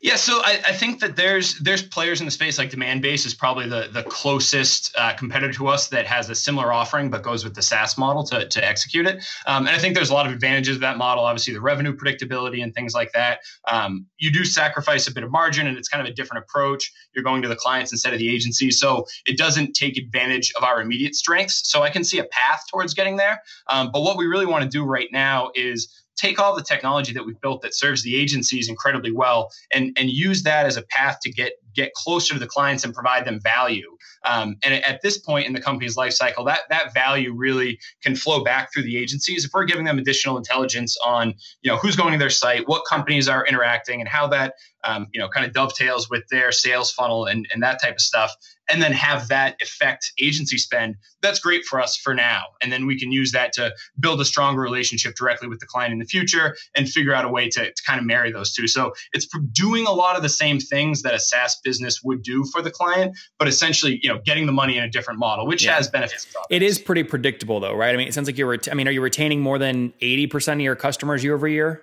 Yeah, 0.03 0.17
so 0.17 0.41
I, 0.43 0.61
I, 0.67 0.73
think 0.73 0.99
that 0.99 1.15
there's 1.15 1.57
there's 1.59 1.81
players 1.81 2.19
in 2.19 2.25
the 2.25 2.31
space 2.31 2.57
like 2.57 2.69
Demandbase 2.69 3.25
is 3.25 3.33
probably 3.33 3.69
the 3.69 3.87
the 3.89 4.03
closest 4.03 4.93
uh, 4.97 5.13
competitor 5.13 5.53
to 5.53 5.69
us 5.69 5.87
that 5.87 6.05
has 6.07 6.29
a 6.29 6.35
similar 6.35 6.73
offering 6.73 7.09
but 7.09 7.23
goes 7.23 7.45
with 7.45 7.55
the 7.55 7.61
SaaS 7.61 7.97
model 7.97 8.21
to, 8.25 8.45
to 8.45 8.67
execute 8.67 9.07
it. 9.07 9.23
Um, 9.47 9.65
and 9.65 9.73
I 9.73 9.79
think 9.79 9.95
there's 9.95 10.09
a 10.09 10.13
lot 10.13 10.27
of 10.27 10.33
advantages 10.33 10.75
of 10.75 10.81
that 10.81 10.97
model. 10.97 11.23
Obviously, 11.23 11.53
the 11.53 11.61
revenue 11.61 11.95
predictability 11.95 12.61
and 12.61 12.73
things 12.75 12.93
like 12.93 13.13
that. 13.13 13.39
Um, 13.65 14.05
you 14.17 14.29
do 14.29 14.43
sacrifice 14.43 15.07
a 15.07 15.13
bit 15.13 15.23
of 15.23 15.31
margin, 15.31 15.67
and 15.67 15.77
it's 15.77 15.87
kind 15.87 16.05
of 16.05 16.11
a 16.11 16.13
different 16.13 16.43
approach. 16.43 16.91
You're 17.15 17.23
going 17.23 17.41
to 17.41 17.47
the 17.47 17.55
clients 17.55 17.93
instead 17.93 18.11
of 18.11 18.19
the 18.19 18.29
agency, 18.29 18.71
so 18.71 19.05
it 19.25 19.37
doesn't 19.37 19.71
take 19.71 19.97
advantage 19.97 20.51
of 20.57 20.65
our 20.65 20.81
immediate 20.81 21.15
strengths. 21.15 21.71
So 21.71 21.81
I 21.81 21.89
can 21.89 22.03
see 22.03 22.19
a 22.19 22.25
path 22.25 22.63
towards 22.69 22.93
getting 22.93 23.15
there. 23.15 23.41
Um, 23.67 23.89
but 23.93 24.01
what 24.01 24.17
we 24.17 24.25
really 24.25 24.47
want 24.47 24.65
to 24.65 24.69
do 24.69 24.83
right 24.83 25.07
now 25.13 25.51
is 25.55 26.02
take 26.15 26.39
all 26.39 26.55
the 26.55 26.63
technology 26.63 27.13
that 27.13 27.25
we've 27.25 27.39
built 27.41 27.61
that 27.61 27.73
serves 27.73 28.03
the 28.03 28.15
agencies 28.15 28.69
incredibly 28.69 29.11
well 29.11 29.49
and, 29.73 29.95
and 29.99 30.09
use 30.09 30.43
that 30.43 30.65
as 30.65 30.77
a 30.77 30.83
path 30.83 31.19
to 31.21 31.31
get 31.31 31.53
get 31.75 31.91
closer 31.93 32.35
to 32.35 32.39
the 32.39 32.47
clients 32.47 32.83
and 32.83 32.93
provide 32.93 33.25
them 33.25 33.39
value. 33.41 33.97
Um, 34.25 34.57
and 34.63 34.75
at 34.85 35.01
this 35.01 35.17
point 35.17 35.47
in 35.47 35.53
the 35.53 35.59
company's 35.61 35.97
life 35.97 36.13
cycle, 36.13 36.45
that 36.45 36.61
that 36.69 36.93
value 36.93 37.33
really 37.33 37.79
can 38.03 38.15
flow 38.15 38.43
back 38.43 38.71
through 38.71 38.83
the 38.83 38.97
agencies 38.97 39.43
if 39.43 39.51
we're 39.53 39.65
giving 39.65 39.85
them 39.85 39.97
additional 39.97 40.37
intelligence 40.37 40.95
on 41.03 41.33
you 41.61 41.71
know 41.71 41.77
who's 41.77 41.95
going 41.95 42.11
to 42.13 42.19
their 42.19 42.29
site, 42.29 42.67
what 42.67 42.83
companies 42.87 43.27
are 43.27 43.45
interacting, 43.45 43.99
and 43.99 44.07
how 44.07 44.27
that 44.27 44.53
um, 44.83 45.07
you 45.13 45.19
know 45.19 45.29
kind 45.29 45.45
of 45.45 45.53
dovetails 45.53 46.09
with 46.09 46.27
their 46.29 46.51
sales 46.51 46.91
funnel 46.91 47.25
and, 47.25 47.47
and 47.53 47.63
that 47.63 47.81
type 47.81 47.93
of 47.93 48.01
stuff 48.01 48.35
and 48.69 48.81
then 48.81 48.93
have 48.93 49.27
that 49.27 49.61
affect 49.61 50.13
agency 50.21 50.57
spend 50.57 50.95
that's 51.21 51.39
great 51.39 51.63
for 51.65 51.81
us 51.81 51.95
for 51.95 52.13
now. 52.13 52.43
And 52.61 52.71
then 52.71 52.85
we 52.85 52.99
can 52.99 53.11
use 53.11 53.31
that 53.31 53.53
to 53.53 53.73
build 53.99 54.19
a 54.19 54.25
stronger 54.25 54.61
relationship 54.61 55.15
directly 55.15 55.47
with 55.47 55.59
the 55.59 55.65
client 55.65 55.93
in 55.93 55.99
the 55.99 56.05
future 56.05 56.55
and 56.75 56.87
figure 56.87 57.13
out 57.13 57.23
a 57.23 57.29
way 57.29 57.49
to, 57.49 57.71
to 57.71 57.83
kind 57.87 57.99
of 57.99 58.05
marry 58.05 58.31
those 58.31 58.53
two. 58.53 58.67
So 58.67 58.93
it's 59.13 59.27
doing 59.53 59.87
a 59.87 59.91
lot 59.91 60.17
of 60.17 60.21
the 60.21 60.29
same 60.29 60.59
things 60.59 61.01
that 61.03 61.13
a 61.13 61.19
saas 61.19 61.59
business 61.63 62.01
would 62.03 62.23
do 62.23 62.43
for 62.51 62.61
the 62.61 62.71
client 62.71 63.15
but 63.39 63.47
essentially 63.47 63.99
you 64.03 64.09
know 64.09 64.19
getting 64.25 64.45
the 64.45 64.51
money 64.51 64.77
in 64.77 64.83
a 64.83 64.89
different 64.89 65.19
model 65.19 65.45
which 65.47 65.63
yeah. 65.63 65.75
has 65.75 65.87
benefits 65.87 66.27
it 66.49 66.61
is 66.61 66.79
pretty 66.79 67.03
predictable 67.03 67.59
though 67.59 67.73
right? 67.73 67.93
I 67.93 67.97
mean 67.97 68.07
it 68.07 68.13
sounds 68.13 68.27
like 68.27 68.37
you're 68.37 68.47
ret- 68.47 68.69
i 68.69 68.73
mean 68.73 68.87
are 68.87 68.91
you 68.91 69.01
retaining 69.01 69.41
more 69.41 69.57
than 69.57 69.93
80% 70.01 70.53
of 70.53 70.61
your 70.61 70.75
customers 70.75 71.23
year 71.23 71.35
over 71.35 71.47
year? 71.47 71.81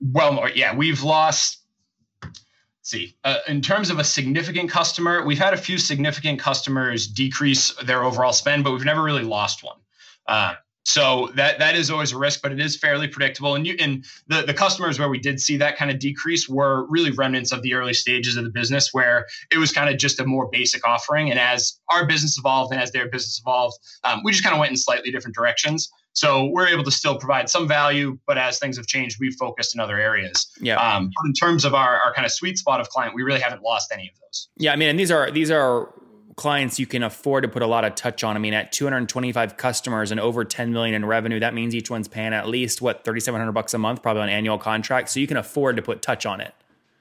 Well 0.00 0.32
more 0.32 0.50
yeah 0.50 0.74
we've 0.74 1.02
lost 1.02 1.61
see 2.82 3.16
uh, 3.24 3.38
in 3.48 3.60
terms 3.60 3.90
of 3.90 3.98
a 3.98 4.04
significant 4.04 4.68
customer 4.68 5.24
we've 5.24 5.38
had 5.38 5.54
a 5.54 5.56
few 5.56 5.78
significant 5.78 6.38
customers 6.38 7.06
decrease 7.06 7.72
their 7.84 8.04
overall 8.04 8.32
spend 8.32 8.64
but 8.64 8.72
we've 8.72 8.84
never 8.84 9.02
really 9.02 9.24
lost 9.24 9.62
one. 9.62 9.76
Uh, 10.26 10.54
so 10.84 11.30
that 11.36 11.60
that 11.60 11.76
is 11.76 11.92
always 11.92 12.10
a 12.10 12.18
risk 12.18 12.42
but 12.42 12.50
it 12.50 12.58
is 12.58 12.76
fairly 12.76 13.06
predictable. 13.06 13.54
And 13.54 13.64
you 13.64 13.76
and 13.78 14.04
the, 14.26 14.42
the 14.42 14.54
customers 14.54 14.98
where 14.98 15.08
we 15.08 15.20
did 15.20 15.40
see 15.40 15.56
that 15.58 15.76
kind 15.76 15.92
of 15.92 16.00
decrease 16.00 16.48
were 16.48 16.86
really 16.88 17.12
remnants 17.12 17.52
of 17.52 17.62
the 17.62 17.74
early 17.74 17.94
stages 17.94 18.36
of 18.36 18.42
the 18.42 18.50
business 18.50 18.92
where 18.92 19.26
it 19.52 19.58
was 19.58 19.72
kind 19.72 19.88
of 19.88 19.96
just 19.96 20.18
a 20.18 20.26
more 20.26 20.48
basic 20.50 20.86
offering. 20.86 21.30
And 21.30 21.38
as 21.38 21.78
our 21.88 22.04
business 22.04 22.36
evolved 22.36 22.72
and 22.72 22.82
as 22.82 22.90
their 22.90 23.08
business 23.08 23.38
evolved 23.40 23.78
um, 24.02 24.22
we 24.24 24.32
just 24.32 24.42
kind 24.42 24.54
of 24.54 24.58
went 24.58 24.70
in 24.70 24.76
slightly 24.76 25.12
different 25.12 25.36
directions 25.36 25.88
so 26.14 26.46
we're 26.46 26.68
able 26.68 26.84
to 26.84 26.90
still 26.90 27.18
provide 27.18 27.48
some 27.48 27.66
value, 27.66 28.18
but 28.26 28.36
as 28.36 28.58
things 28.58 28.76
have 28.76 28.86
changed, 28.86 29.18
we've 29.18 29.34
focused 29.34 29.74
in 29.74 29.80
other 29.80 29.98
areas. 29.98 30.50
Yeah. 30.60 30.76
Um, 30.76 31.10
but 31.16 31.26
in 31.26 31.32
terms 31.32 31.64
of 31.64 31.74
our, 31.74 32.00
our 32.00 32.12
kind 32.12 32.26
of 32.26 32.32
sweet 32.32 32.58
spot 32.58 32.80
of 32.80 32.88
client, 32.90 33.14
we 33.14 33.22
really 33.22 33.40
haven't 33.40 33.62
lost 33.62 33.90
any 33.92 34.08
of 34.08 34.20
those. 34.20 34.48
Yeah, 34.58 34.72
I 34.72 34.76
mean, 34.76 34.88
and 34.88 34.98
these 34.98 35.10
are 35.10 35.30
these 35.30 35.50
are 35.50 35.92
clients 36.36 36.78
you 36.78 36.86
can 36.86 37.02
afford 37.02 37.42
to 37.42 37.48
put 37.48 37.62
a 37.62 37.66
lot 37.66 37.84
of 37.84 37.94
touch 37.94 38.24
on. 38.24 38.36
I 38.36 38.38
mean, 38.38 38.54
at 38.54 38.72
225 38.72 39.56
customers 39.56 40.10
and 40.10 40.18
over 40.18 40.44
10 40.44 40.72
million 40.72 40.94
in 40.94 41.04
revenue, 41.04 41.40
that 41.40 41.54
means 41.54 41.74
each 41.74 41.90
one's 41.90 42.08
paying 42.08 42.32
at 42.32 42.48
least 42.48 42.80
what 42.80 43.04
3,700 43.04 43.52
bucks 43.52 43.74
a 43.74 43.78
month, 43.78 44.02
probably 44.02 44.22
on 44.22 44.28
annual 44.28 44.58
contract. 44.58 45.10
So 45.10 45.20
you 45.20 45.26
can 45.26 45.36
afford 45.36 45.76
to 45.76 45.82
put 45.82 46.02
touch 46.02 46.24
on 46.24 46.40
it. 46.40 46.54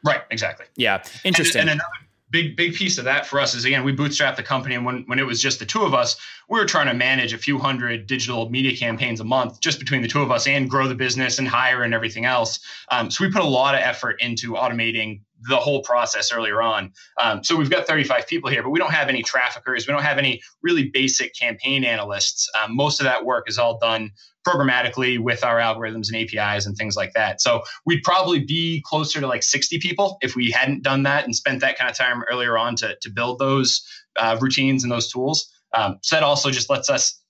Right. 0.03 0.21
Exactly. 0.31 0.65
Yeah. 0.75 1.03
Interesting. 1.23 1.61
And, 1.61 1.69
and 1.69 1.79
another 1.79 2.07
big 2.31 2.55
big 2.55 2.73
piece 2.73 2.97
of 2.97 3.05
that 3.05 3.25
for 3.25 3.39
us 3.39 3.53
is 3.53 3.65
again 3.65 3.83
we 3.83 3.95
bootstrapped 3.95 4.37
the 4.37 4.43
company 4.43 4.75
and 4.75 4.85
when, 4.85 5.03
when 5.07 5.19
it 5.19 5.25
was 5.25 5.41
just 5.41 5.59
the 5.59 5.65
two 5.65 5.83
of 5.83 5.93
us 5.93 6.17
we 6.49 6.57
were 6.57 6.65
trying 6.65 6.87
to 6.87 6.93
manage 6.93 7.33
a 7.33 7.37
few 7.37 7.59
hundred 7.59 8.07
digital 8.07 8.49
media 8.49 8.75
campaigns 8.75 9.19
a 9.19 9.23
month 9.23 9.59
just 9.59 9.79
between 9.79 10.01
the 10.01 10.07
two 10.07 10.21
of 10.21 10.31
us 10.31 10.47
and 10.47 10.69
grow 10.69 10.87
the 10.87 10.95
business 10.95 11.37
and 11.39 11.47
hire 11.47 11.83
and 11.83 11.93
everything 11.93 12.25
else 12.25 12.59
um, 12.89 13.11
so 13.11 13.23
we 13.23 13.31
put 13.31 13.41
a 13.41 13.47
lot 13.47 13.75
of 13.75 13.81
effort 13.81 14.21
into 14.21 14.53
automating 14.53 15.21
the 15.49 15.57
whole 15.57 15.81
process 15.81 16.31
earlier 16.31 16.61
on. 16.61 16.93
Um, 17.17 17.43
so 17.43 17.55
we've 17.55 17.69
got 17.69 17.87
35 17.87 18.27
people 18.27 18.49
here, 18.49 18.61
but 18.61 18.69
we 18.69 18.79
don't 18.79 18.91
have 18.91 19.09
any 19.09 19.23
traffickers. 19.23 19.87
We 19.87 19.93
don't 19.93 20.03
have 20.03 20.17
any 20.17 20.41
really 20.61 20.89
basic 20.89 21.35
campaign 21.35 21.83
analysts. 21.83 22.49
Um, 22.61 22.75
most 22.75 22.99
of 22.99 23.05
that 23.05 23.25
work 23.25 23.49
is 23.49 23.57
all 23.57 23.77
done 23.79 24.11
programmatically 24.47 25.19
with 25.19 25.43
our 25.43 25.59
algorithms 25.59 26.11
and 26.11 26.15
APIs 26.17 26.65
and 26.65 26.75
things 26.75 26.95
like 26.95 27.13
that. 27.13 27.41
So 27.41 27.61
we'd 27.85 28.03
probably 28.03 28.39
be 28.39 28.81
closer 28.85 29.19
to 29.19 29.27
like 29.27 29.43
60 29.43 29.79
people 29.79 30.17
if 30.21 30.35
we 30.35 30.51
hadn't 30.51 30.83
done 30.83 31.03
that 31.03 31.25
and 31.25 31.35
spent 31.35 31.61
that 31.61 31.77
kind 31.77 31.89
of 31.89 31.97
time 31.97 32.23
earlier 32.31 32.57
on 32.57 32.75
to, 32.77 32.95
to 33.01 33.09
build 33.09 33.39
those 33.39 33.85
uh, 34.17 34.37
routines 34.41 34.83
and 34.83 34.91
those 34.91 35.11
tools. 35.11 35.51
Um, 35.73 35.99
so 36.01 36.15
that 36.15 36.23
also 36.23 36.51
just 36.51 36.69
lets 36.69 36.89
us 36.89 37.21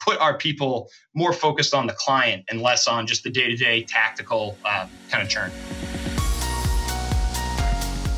put 0.00 0.18
our 0.18 0.36
people 0.36 0.90
more 1.14 1.32
focused 1.32 1.74
on 1.74 1.86
the 1.86 1.94
client 1.94 2.44
and 2.50 2.60
less 2.60 2.86
on 2.86 3.06
just 3.06 3.22
the 3.22 3.30
day-to-day 3.30 3.82
tactical 3.84 4.56
uh, 4.64 4.86
kind 5.10 5.22
of 5.22 5.28
churn. 5.28 5.50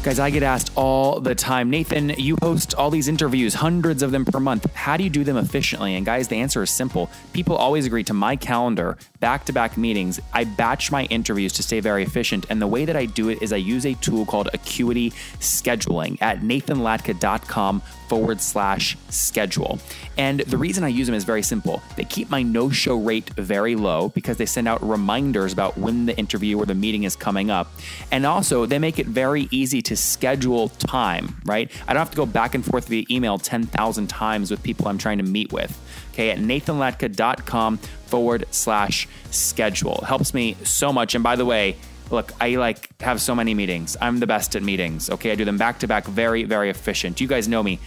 Guys, 0.09 0.19
I 0.19 0.31
get 0.31 0.43
asked 0.43 0.73
all 0.75 1.21
the 1.21 1.35
time, 1.35 1.69
Nathan, 1.69 2.09
you 2.17 2.39
host 2.41 2.75
all 2.77 2.89
these 2.89 3.09
interviews, 3.09 3.53
hundreds 3.53 4.03
of 4.03 4.11
them 4.11 4.25
per 4.25 4.41
month. 4.41 4.73
How 4.73 4.97
do 4.97 5.05
you 5.05 5.11
do 5.11 5.23
them 5.23 5.37
efficiently? 5.37 5.97
And 5.97 6.07
guys, 6.07 6.29
the 6.29 6.37
answer 6.37 6.63
is 6.63 6.71
simple. 6.71 7.11
People 7.35 7.57
always 7.57 7.85
agree 7.85 8.05
to 8.05 8.15
my 8.15 8.35
calendar, 8.35 8.97
back 9.21 9.45
to 9.45 9.53
back 9.53 9.77
meetings. 9.77 10.19
I 10.33 10.45
batch 10.45 10.91
my 10.91 11.05
interviews 11.05 11.53
to 11.53 11.63
stay 11.63 11.81
very 11.81 12.05
efficient. 12.05 12.47
And 12.49 12.63
the 12.63 12.67
way 12.67 12.87
that 12.87 12.97
I 12.97 13.05
do 13.05 13.29
it 13.29 13.43
is 13.43 13.53
I 13.53 13.57
use 13.57 13.85
a 13.85 13.93
tool 13.97 14.25
called 14.25 14.49
Acuity 14.55 15.11
Scheduling 15.41 16.17
at 16.23 16.41
nathanlatka.com 16.41 17.83
forward 18.09 18.41
slash 18.41 18.97
schedule. 19.11 19.79
And 20.17 20.41
the 20.41 20.59
reason 20.59 20.85
I 20.85 20.89
use 20.89 21.07
them 21.07 21.15
is 21.15 21.25
very 21.25 21.43
simple. 21.43 21.83
They 21.97 22.05
keep 22.05 22.31
my 22.31 22.43
no 22.43 22.71
show 22.71 22.97
rate 22.97 23.31
very 23.31 23.77
low 23.77 24.09
because 24.09 24.37
they 24.37 24.47
send 24.47 24.67
out 24.67 24.83
reminders 24.83 25.53
about 25.53 25.79
when 25.79 26.07
the 26.07 26.17
interview 26.17 26.59
or 26.59 26.67
the 26.67 26.75
meeting 26.75 27.05
is 27.05 27.15
coming 27.15 27.51
up. 27.51 27.71
And 28.11 28.27
also, 28.27 28.67
they 28.67 28.79
make 28.79 28.99
it 28.99 29.07
very 29.07 29.49
easy 29.51 29.83
to 29.83 29.97
schedule 29.97 30.69
time, 30.71 31.37
right? 31.45 31.71
I 31.87 31.93
don't 31.93 32.01
have 32.01 32.11
to 32.11 32.17
go 32.17 32.27
back 32.27 32.55
and 32.55 32.65
forth 32.65 32.89
via 32.89 33.05
email 33.11 33.39
10,000 33.39 34.07
times 34.09 34.51
with 34.51 34.63
people 34.63 34.89
I'm 34.89 34.99
trying 34.99 35.19
to 35.19 35.25
meet 35.25 35.53
with. 35.53 35.79
Okay, 36.13 36.31
at 36.31 36.39
nathanlatka.com 36.39 37.79
forward 38.07 38.45
slash 38.51 39.07
schedule. 39.31 40.03
Helps 40.07 40.35
me 40.35 40.57
so 40.65 40.93
much. 40.93 41.15
And 41.15 41.23
by 41.23 41.37
the 41.37 41.45
way, 41.45 41.77
look, 42.11 42.33
I 42.41 42.57
like 42.57 43.01
have 43.01 43.21
so 43.21 43.35
many 43.35 43.55
meetings. 43.55 43.97
I'm 44.01 44.21
the 44.21 44.27
best 44.27 44.57
at 44.57 44.63
meetings. 44.63 45.11
Okay, 45.11 45.33
I 45.33 45.35
do 45.35 45.45
them 45.45 45.59
back 45.59 45.79
to 45.81 45.89
back, 45.89 46.05
very, 46.05 46.45
very 46.45 46.71
efficient. 46.71 47.21
You 47.21 47.27
guys 47.27 47.49
know 47.49 47.63
me. 47.63 47.79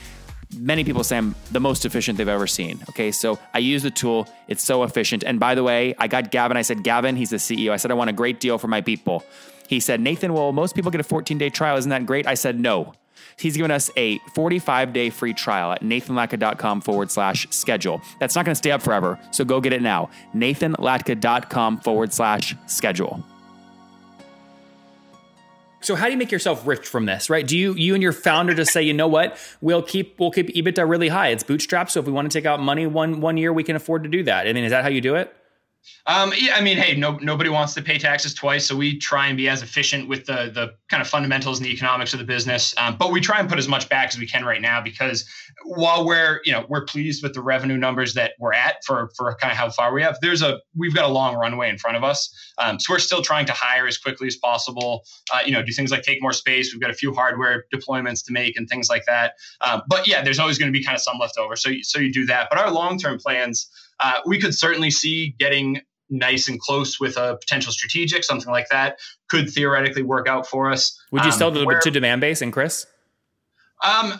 Many 0.58 0.84
people 0.84 1.04
say 1.04 1.18
I'm 1.18 1.34
the 1.51 1.62
most 1.62 1.86
efficient 1.86 2.18
they've 2.18 2.28
ever 2.28 2.48
seen. 2.48 2.84
Okay, 2.90 3.12
so 3.12 3.40
I 3.54 3.60
use 3.60 3.84
the 3.84 3.92
tool. 3.92 4.28
It's 4.50 4.63
so 4.63 4.84
efficient. 4.84 5.24
And 5.24 5.40
by 5.40 5.56
the 5.56 5.63
way, 5.63 5.96
I 5.98 6.08
got 6.08 6.30
Gavin. 6.30 6.58
I 6.58 6.62
said, 6.62 6.84
Gavin, 6.84 7.16
he's 7.16 7.30
the 7.30 7.38
CEO. 7.38 7.72
I 7.72 7.78
said, 7.78 7.90
I 7.90 7.94
want 7.94 8.10
a 8.10 8.13
great 8.13 8.42
deal 8.42 8.58
for 8.58 8.68
my 8.68 8.82
people. 8.82 9.24
He 9.68 9.80
said, 9.80 10.01
Nathan, 10.01 10.34
well, 10.34 10.51
most 10.51 10.75
people 10.75 10.92
get 10.92 11.00
a 11.00 11.06
14 11.06 11.38
day 11.38 11.50
trial. 11.50 11.78
Isn't 11.78 11.90
that 11.90 12.06
great? 12.06 12.28
I 12.28 12.34
said, 12.34 12.60
no. 12.60 12.94
He's 13.38 13.56
given 13.56 13.72
us 13.72 13.90
a 13.96 14.18
45 14.36 14.92
day 14.92 15.10
free 15.10 15.34
trial 15.34 15.72
at 15.72 15.82
nathanlatka.com 15.82 16.82
forward 16.82 17.10
slash 17.10 17.48
schedule. 17.50 18.01
That's 18.20 18.36
not 18.36 18.44
going 18.44 18.54
to 18.54 18.58
stay 18.58 18.72
up 18.72 18.82
forever. 18.82 19.18
So 19.32 19.46
go 19.46 19.62
get 19.62 19.72
it 19.72 19.82
now. 19.82 20.10
nathanlatka.com 20.36 21.78
forward 21.80 22.12
slash 22.12 22.56
schedule. 22.68 23.24
So 25.81 25.95
how 25.95 26.05
do 26.05 26.11
you 26.11 26.17
make 26.17 26.31
yourself 26.31 26.65
rich 26.65 26.88
from 26.88 27.05
this, 27.05 27.29
right? 27.29 27.45
Do 27.45 27.57
you 27.57 27.73
you 27.73 27.93
and 27.93 28.03
your 28.03 28.13
founder 28.13 28.53
just 28.53 28.71
say, 28.71 28.83
you 28.83 28.93
know 28.93 29.07
what, 29.07 29.38
we'll 29.61 29.81
keep 29.81 30.19
we'll 30.19 30.31
keep 30.31 30.47
EBITDA 30.50 30.88
really 30.88 31.09
high. 31.09 31.29
It's 31.29 31.43
bootstrap, 31.43 31.89
so 31.89 32.00
if 32.00 32.05
we 32.05 32.11
want 32.11 32.31
to 32.31 32.38
take 32.38 32.45
out 32.45 32.59
money 32.59 32.85
one 32.88 33.19
one 33.19 33.38
year, 33.38 33.51
we 33.51 33.63
can 33.63 33.75
afford 33.75 34.03
to 34.03 34.09
do 34.09 34.23
that. 34.23 34.47
I 34.47 34.53
mean, 34.53 34.63
is 34.63 34.71
that 34.71 34.83
how 34.83 34.89
you 34.89 35.01
do 35.01 35.15
it? 35.15 35.35
Um, 36.07 36.33
yeah, 36.35 36.55
I 36.55 36.61
mean, 36.61 36.77
hey, 36.77 36.95
no, 36.95 37.17
nobody 37.17 37.50
wants 37.50 37.73
to 37.75 37.81
pay 37.81 37.97
taxes 37.97 38.33
twice, 38.33 38.65
so 38.65 38.75
we 38.75 38.97
try 38.97 39.27
and 39.27 39.38
be 39.38 39.47
as 39.47 39.61
efficient 39.61 40.07
with 40.07 40.25
the 40.25 40.51
the 40.53 40.73
kind 40.89 41.01
of 41.01 41.07
fundamentals 41.07 41.59
and 41.59 41.65
the 41.65 41.71
economics 41.71 42.13
of 42.13 42.19
the 42.19 42.25
business. 42.25 42.73
Um, 42.77 42.97
but 42.97 43.11
we 43.11 43.21
try 43.21 43.39
and 43.39 43.47
put 43.47 43.59
as 43.59 43.67
much 43.67 43.88
back 43.88 44.09
as 44.09 44.17
we 44.17 44.25
can 44.25 44.43
right 44.43 44.61
now 44.61 44.81
because 44.81 45.27
while 45.65 46.05
we're 46.05 46.41
you 46.43 46.51
know 46.51 46.65
we're 46.69 46.85
pleased 46.85 47.21
with 47.21 47.33
the 47.33 47.41
revenue 47.41 47.77
numbers 47.77 48.13
that 48.15 48.33
we're 48.39 48.53
at 48.53 48.83
for 48.85 49.11
for 49.15 49.35
kind 49.35 49.51
of 49.51 49.57
how 49.57 49.69
far 49.69 49.93
we 49.93 50.01
have, 50.01 50.17
there's 50.21 50.41
a 50.41 50.59
we've 50.75 50.95
got 50.95 51.05
a 51.05 51.13
long 51.13 51.35
runway 51.35 51.69
in 51.69 51.77
front 51.77 51.97
of 51.97 52.03
us. 52.03 52.33
Um, 52.57 52.79
so 52.79 52.93
we're 52.93 53.00
still 53.00 53.21
trying 53.21 53.45
to 53.45 53.53
hire 53.53 53.88
as 53.88 53.97
quickly 53.97 54.27
as 54.27 54.35
possible. 54.35 55.03
Uh, 55.33 55.39
you 55.45 55.51
know, 55.51 55.61
do 55.61 55.71
things 55.71 55.91
like 55.91 56.03
take 56.03 56.21
more 56.21 56.33
space. 56.33 56.73
We've 56.73 56.81
got 56.81 56.91
a 56.91 56.95
few 56.95 57.13
hardware 57.13 57.65
deployments 57.73 58.25
to 58.25 58.31
make 58.31 58.57
and 58.57 58.67
things 58.67 58.89
like 58.89 59.05
that. 59.05 59.33
Um, 59.61 59.83
but 59.88 60.07
yeah, 60.07 60.23
there's 60.23 60.39
always 60.39 60.57
going 60.57 60.71
to 60.71 60.77
be 60.77 60.83
kind 60.83 60.95
of 60.95 61.01
some 61.01 61.17
left 61.19 61.38
over. 61.38 61.55
So 61.55 61.71
so 61.83 62.00
you 62.00 62.11
do 62.11 62.25
that. 62.25 62.47
But 62.50 62.59
our 62.59 62.71
long 62.71 62.97
term 62.97 63.19
plans. 63.19 63.69
Uh, 64.01 64.15
we 64.25 64.39
could 64.39 64.55
certainly 64.55 64.91
see 64.91 65.36
getting 65.39 65.81
nice 66.10 66.50
and 66.50 66.60
close 66.60 67.00
with 67.00 67.17
a 67.17 67.38
potential 67.38 67.72
strategic, 67.72 68.24
something 68.24 68.51
like 68.51 68.67
that 68.70 69.00
could 69.29 69.50
theoretically 69.50 70.03
work 70.03 70.27
out 70.27 70.46
for 70.46 70.70
us. 70.70 71.00
Would 71.12 71.24
you 71.24 71.31
um, 71.31 71.38
sell 71.38 71.51
to, 71.51 71.65
where, 71.65 71.79
to 71.79 71.91
Demandbase 71.91 72.41
and 72.41 72.51
Chris? 72.51 72.86
Um, 73.84 74.20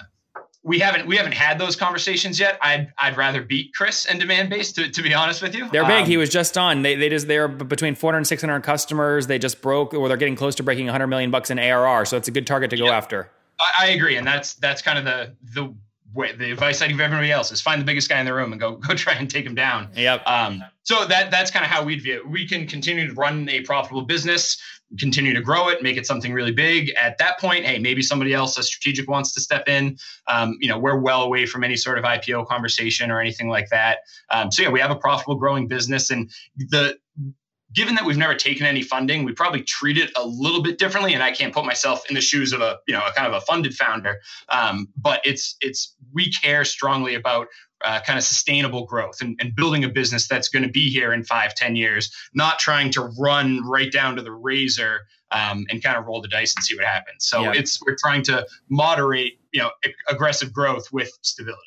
we 0.64 0.80
haven't 0.80 1.08
we 1.08 1.18
haven't 1.18 1.34
had 1.34 1.58
those 1.58 1.76
conversations 1.76 2.40
yet. 2.40 2.58
I'd 2.62 2.94
I'd 2.98 3.18
rather 3.18 3.42
beat 3.42 3.74
Chris 3.74 4.06
and 4.06 4.22
Demandbase 4.22 4.76
to, 4.76 4.90
to 4.90 5.02
be 5.02 5.14
honest 5.14 5.42
with 5.42 5.56
you. 5.56 5.68
They're 5.70 5.86
big. 5.86 6.04
Um, 6.04 6.08
he 6.08 6.18
was 6.18 6.30
just 6.30 6.58
on. 6.58 6.84
They 6.84 6.96
they 6.96 7.10
just 7.10 7.28
they're 7.28 7.48
between 7.48 7.96
400 7.96 8.18
and 8.18 8.28
600 8.28 8.62
customers. 8.62 9.28
They 9.28 9.40
just 9.40 9.62
broke 9.62 9.94
or 9.94 10.08
they're 10.08 10.18
getting 10.18 10.36
close 10.36 10.56
to 10.56 10.64
breaking 10.64 10.86
100 10.86 11.08
million 11.08 11.32
bucks 11.32 11.50
in 11.50 11.58
ARR. 11.58 12.06
So 12.06 12.16
it's 12.16 12.28
a 12.28 12.32
good 12.32 12.46
target 12.46 12.70
to 12.72 12.78
go 12.78 12.86
yeah, 12.86 12.98
after. 12.98 13.30
I, 13.60 13.72
I 13.80 13.88
agree, 13.88 14.18
and 14.18 14.26
that's 14.26 14.54
that's 14.56 14.84
kind 14.84 15.00
of 15.00 15.06
the 15.06 15.36
the 15.54 15.74
the 16.14 16.52
advice 16.52 16.82
I 16.82 16.88
give 16.88 17.00
everybody 17.00 17.32
else 17.32 17.52
is 17.52 17.62
find 17.62 17.82
the 17.82 17.86
biggest 17.86 18.10
guy 18.10 18.20
in 18.20 18.26
the 18.26 18.34
room 18.34 18.52
and 18.52 18.60
go 18.60 18.76
go 18.88 18.94
try 18.94 19.14
and 19.14 19.30
take 19.30 19.46
him 19.46 19.56
down. 19.56 19.90
Yep. 19.96 20.24
Um, 20.26 20.64
so 20.84 21.06
that 21.06 21.32
that's 21.32 21.52
kind 21.52 21.64
of 21.64 21.72
how 21.72 21.84
we'd 21.84 22.02
view 22.02 22.16
it. 22.16 22.30
We 22.30 22.48
can 22.48 22.68
continue 22.68 23.08
to 23.08 23.14
run 23.14 23.48
a 23.50 23.62
profitable 23.62 24.04
business, 24.04 24.62
continue 25.00 25.34
to 25.34 25.42
grow 25.42 25.70
it, 25.70 25.84
make 25.84 25.98
it 25.98 26.06
something 26.06 26.34
really 26.34 26.52
big. 26.52 26.92
At 27.00 27.18
that 27.20 27.40
point, 27.40 27.66
hey, 27.66 27.80
maybe 27.80 28.02
somebody 28.02 28.34
else, 28.34 28.58
a 28.58 28.64
strategic, 28.64 29.10
wants 29.10 29.34
to 29.34 29.42
step 29.42 29.68
in. 29.68 29.98
Um, 30.28 30.58
you 30.60 30.68
know, 30.68 30.78
we're 30.78 31.00
well 31.00 31.22
away 31.22 31.46
from 31.46 31.64
any 31.64 31.76
sort 31.76 31.98
of 31.98 32.04
IPO 32.04 32.48
conversation 32.48 33.12
or 33.12 33.20
anything 33.22 33.50
like 33.50 33.70
that. 33.70 34.00
Um, 34.32 34.52
so 34.52 34.64
yeah, 34.64 34.70
we 34.70 34.80
have 34.80 34.92
a 34.92 34.96
profitable, 34.96 35.36
growing 35.36 35.68
business, 35.68 36.10
and 36.10 36.30
the 36.58 36.98
given 37.74 37.96
that 37.96 38.06
we've 38.06 38.18
never 38.18 38.36
taken 38.36 38.66
any 38.66 38.82
funding, 38.82 39.24
we 39.24 39.34
probably 39.34 39.64
treat 39.64 39.98
it 39.98 40.12
a 40.16 40.26
little 40.26 40.62
bit 40.62 40.78
differently. 40.78 41.14
And 41.14 41.24
I 41.24 41.32
can't 41.32 41.54
put 41.54 41.66
myself 41.66 42.04
in 42.10 42.16
the 42.16 42.22
shoes 42.22 42.54
of 42.54 42.62
a, 42.62 42.78
you 42.88 42.94
know, 42.94 43.02
a 43.06 43.14
kind 43.14 43.28
of 43.28 43.34
a 43.34 43.42
funded 43.42 43.74
founder. 43.74 44.20
Um, 44.50 44.88
but 44.98 45.22
it's 45.24 45.56
it's 45.62 45.96
we 46.14 46.32
care 46.32 46.66
strongly 46.66 47.16
about 47.16 47.48
uh, 47.84 48.00
kind 48.02 48.18
of 48.18 48.24
sustainable 48.24 48.86
growth 48.86 49.22
and, 49.22 49.40
and 49.40 49.56
building 49.56 49.84
a 49.84 49.90
business 49.90 50.28
that's 50.28 50.50
going 50.50 50.64
to 50.64 50.70
be 50.70 50.90
here 50.90 51.14
in 51.14 51.24
five, 51.24 51.56
ten 51.56 51.76
years, 51.76 52.14
not 52.34 52.60
trying 52.60 52.92
to 52.92 53.10
run 53.20 53.62
right 53.68 53.92
down 53.92 54.16
to 54.16 54.22
the 54.22 54.32
razor 54.32 55.02
um, 55.32 55.66
and 55.70 55.82
kind 55.82 55.98
of 55.98 56.06
roll 56.06 56.22
the 56.22 56.28
dice 56.28 56.56
and 56.56 56.64
see 56.64 56.76
what 56.76 56.86
happens. 56.86 57.26
So 57.26 57.42
yeah. 57.42 57.54
it's 57.56 57.82
we're 57.84 57.96
trying 58.00 58.24
to 58.24 58.46
moderate, 58.70 59.40
you 59.52 59.62
know, 59.62 59.72
aggressive 60.10 60.54
growth 60.54 60.92
with 60.92 61.12
stability. 61.22 61.58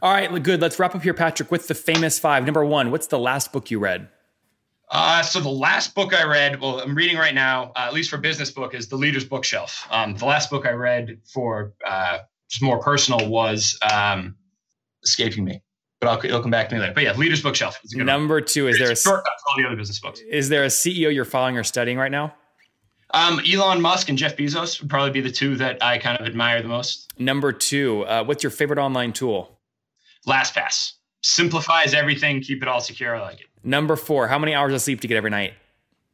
All 0.00 0.12
right, 0.12 0.42
good. 0.42 0.60
Let's 0.60 0.78
wrap 0.78 0.94
up 0.94 1.02
here, 1.02 1.12
Patrick, 1.12 1.50
with 1.50 1.68
the 1.68 1.74
famous 1.74 2.18
five. 2.18 2.44
Number 2.44 2.64
one, 2.64 2.90
what's 2.90 3.08
the 3.08 3.18
last 3.18 3.52
book 3.52 3.70
you 3.70 3.78
read? 3.78 4.08
Uh, 4.92 5.22
so 5.22 5.40
the 5.40 5.48
last 5.48 5.94
book 5.94 6.12
I 6.12 6.22
read, 6.24 6.60
well, 6.60 6.78
I'm 6.78 6.94
reading 6.94 7.16
right 7.16 7.34
now, 7.34 7.72
uh, 7.74 7.86
at 7.86 7.94
least 7.94 8.10
for 8.10 8.18
business 8.18 8.50
book, 8.50 8.74
is 8.74 8.88
The 8.88 8.96
Leader's 8.96 9.24
Bookshelf. 9.24 9.88
Um, 9.90 10.14
the 10.14 10.26
last 10.26 10.50
book 10.50 10.66
I 10.66 10.72
read 10.72 11.18
for 11.32 11.72
uh, 11.86 12.18
just 12.50 12.62
more 12.62 12.78
personal 12.78 13.26
was 13.30 13.78
um, 13.90 14.36
escaping 15.02 15.44
me, 15.44 15.62
but 15.98 16.08
I'll, 16.08 16.18
it'll 16.22 16.42
come 16.42 16.50
back 16.50 16.68
to 16.68 16.74
me 16.74 16.82
later. 16.82 16.92
But 16.92 17.04
yeah, 17.04 17.16
Leader's 17.16 17.42
Bookshelf. 17.42 17.80
Number 17.94 18.34
one. 18.34 18.44
two, 18.44 18.68
is 18.68 18.78
there 18.78 18.90
a 18.90 18.96
shortcut 18.96 19.32
all 19.48 19.56
the 19.56 19.66
other 19.66 19.76
business 19.76 19.98
books? 19.98 20.20
Is 20.30 20.50
there 20.50 20.64
a 20.64 20.68
CEO 20.68 21.12
you're 21.12 21.24
following 21.24 21.56
or 21.56 21.64
studying 21.64 21.96
right 21.96 22.12
now? 22.12 22.34
Um, 23.14 23.40
Elon 23.50 23.80
Musk 23.80 24.10
and 24.10 24.18
Jeff 24.18 24.36
Bezos 24.36 24.78
would 24.80 24.90
probably 24.90 25.10
be 25.10 25.22
the 25.22 25.32
two 25.32 25.56
that 25.56 25.82
I 25.82 25.96
kind 25.96 26.20
of 26.20 26.26
admire 26.26 26.60
the 26.60 26.68
most. 26.68 27.10
Number 27.18 27.50
two, 27.50 28.02
uh, 28.02 28.24
what's 28.24 28.42
your 28.42 28.50
favorite 28.50 28.78
online 28.78 29.14
tool? 29.14 29.58
LastPass 30.28 30.92
simplifies 31.22 31.94
everything. 31.94 32.42
Keep 32.42 32.62
it 32.62 32.68
all 32.68 32.80
secure. 32.80 33.16
I 33.16 33.20
like 33.20 33.40
it. 33.40 33.46
Number 33.64 33.96
four, 33.96 34.28
how 34.28 34.38
many 34.38 34.54
hours 34.54 34.72
of 34.74 34.80
sleep 34.80 35.00
do 35.00 35.06
you 35.06 35.08
get 35.08 35.16
every 35.16 35.30
night? 35.30 35.54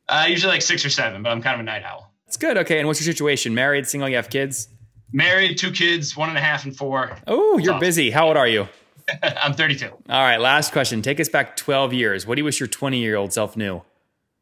Uh, 0.09 0.27
usually 0.29 0.53
like 0.53 0.63
six 0.63 0.85
or 0.85 0.91
seven, 0.91 1.23
but 1.23 1.31
I'm 1.31 1.43
kind 1.43 1.55
of 1.55 1.61
a 1.61 1.65
night 1.65 1.83
owl. 1.83 2.11
It's 2.27 2.37
good. 2.37 2.57
Okay. 2.59 2.79
And 2.79 2.87
what's 2.87 3.01
your 3.01 3.13
situation? 3.13 3.55
Married, 3.55 3.87
single, 3.87 4.09
you 4.09 4.17
have 4.17 4.31
kids? 4.31 4.69
Married, 5.13 5.57
two 5.57 5.71
kids, 5.71 6.17
one 6.17 6.29
and 6.29 6.37
a 6.37 6.41
half 6.41 6.65
and 6.65 6.77
four. 6.77 7.17
Oh, 7.27 7.59
you're 7.59 7.81
busy. 7.81 8.11
How 8.11 8.29
old 8.29 8.37
are 8.37 8.47
you? 8.47 8.69
I'm 9.23 9.55
32. 9.55 9.87
All 9.87 9.97
right. 10.09 10.37
Last 10.37 10.73
question. 10.73 11.01
Take 11.01 11.19
us 11.21 11.31
back 11.31 11.57
12 11.57 11.95
years. 11.95 12.27
What 12.27 12.35
do 12.35 12.41
you 12.41 12.45
wish 12.45 12.61
your 12.61 12.67
20 12.67 12.99
year 12.99 13.17
old 13.17 13.33
self 13.33 13.57
knew? 13.57 13.83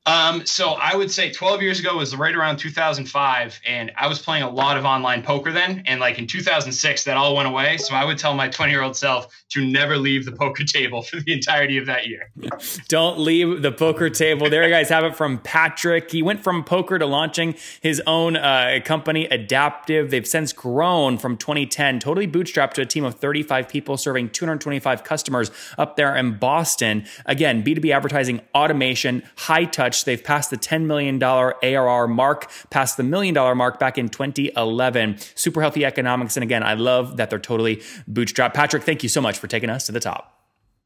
Um, 0.07 0.47
so 0.47 0.71
I 0.71 0.95
would 0.95 1.11
say 1.11 1.33
12 1.33 1.63
years 1.63 1.81
ago 1.81 1.97
was 1.97 2.15
right 2.15 2.35
around 2.35 2.59
2005, 2.59 3.61
and 3.67 3.91
I 3.97 4.07
was 4.07 4.21
playing 4.21 4.45
a 4.45 4.51
lot 4.51 4.77
of 4.77 4.85
online 4.85 5.23
poker 5.23 5.51
then. 5.51 5.83
And 5.87 5.99
like 5.99 6.19
in 6.19 6.29
2006, 6.29 7.05
that 7.05 7.17
all 7.17 7.35
went 7.35 7.49
away. 7.49 7.77
So 7.79 7.95
I 7.95 8.05
would 8.05 8.17
tell 8.17 8.33
my 8.35 8.49
20 8.49 8.71
year 8.71 8.83
old 8.83 8.97
self 8.97 9.27
to 9.51 9.67
never 9.67 9.97
leave 9.97 10.25
the 10.25 10.33
poker 10.33 10.63
table 10.77 11.03
for 11.03 11.21
the 11.21 11.33
entirety 11.33 11.77
of 11.77 11.87
that 11.87 12.07
year. 12.07 12.31
Don't 12.89 13.19
leave 13.19 13.63
the 13.63 13.73
poker 13.73 14.09
table. 14.09 14.49
There 14.49 14.63
you 14.63 14.71
guys 14.71 14.89
have 14.91 15.05
it 15.05 15.17
from 15.17 15.39
Patrick. 15.39 16.13
He 16.13 16.23
went 16.23 16.45
from 16.45 16.63
poker 16.63 16.99
to 16.99 17.07
launching 17.07 17.57
his 17.81 18.01
own 18.07 18.37
uh, 18.37 18.79
company, 18.85 19.27
Adaptive. 19.27 20.11
They've 20.11 20.27
since 20.27 20.53
grown 20.53 21.19
from 21.19 21.37
2010, 21.37 21.99
totally 21.99 22.29
bootstrapped 22.29 22.75
to 22.75 22.83
a 22.83 22.87
team 22.87 23.05
of 23.05 23.17
35 23.17 23.69
people 23.69 23.97
serving 23.97 24.31
225 24.31 25.03
customers 25.03 25.51
up 25.77 25.97
there 25.97 26.15
in 26.15 26.39
Boston. 26.39 27.05
Again, 27.25 27.65
B2B 27.65 27.93
advertising, 27.93 28.41
automation, 28.55 29.25
high 29.37 29.65
touch 29.65 29.96
They've 30.05 30.23
passed 30.23 30.51
the 30.51 30.57
$10 30.57 30.87
million 30.87 31.23
ARR 31.23 32.09
mark, 32.09 32.51
passed 32.71 32.97
the 32.97 33.03
million 33.03 33.35
dollar 33.35 33.55
mark 33.55 33.79
back 33.79 33.99
in 33.99 34.09
2011. 34.09 35.19
Super 35.35 35.61
healthy 35.61 35.85
economics. 35.85 36.37
And 36.37 36.45
again, 36.45 36.63
I 36.63 36.75
love 36.75 37.17
that 37.17 37.31
they're 37.31 37.39
totally 37.39 37.77
bootstrapped. 38.11 38.55
Patrick, 38.55 38.83
thank 38.83 39.03
you 39.03 39.09
so 39.09 39.21
much 39.21 39.39
for 39.39 39.47
taking 39.47 39.71
us 39.71 39.87
to 39.87 39.93
the 39.93 40.01
top. 40.01 40.33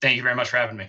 Thank 0.01 0.17
you 0.17 0.23
very 0.23 0.35
much 0.35 0.49
for 0.49 0.57
having 0.57 0.77
me. 0.77 0.89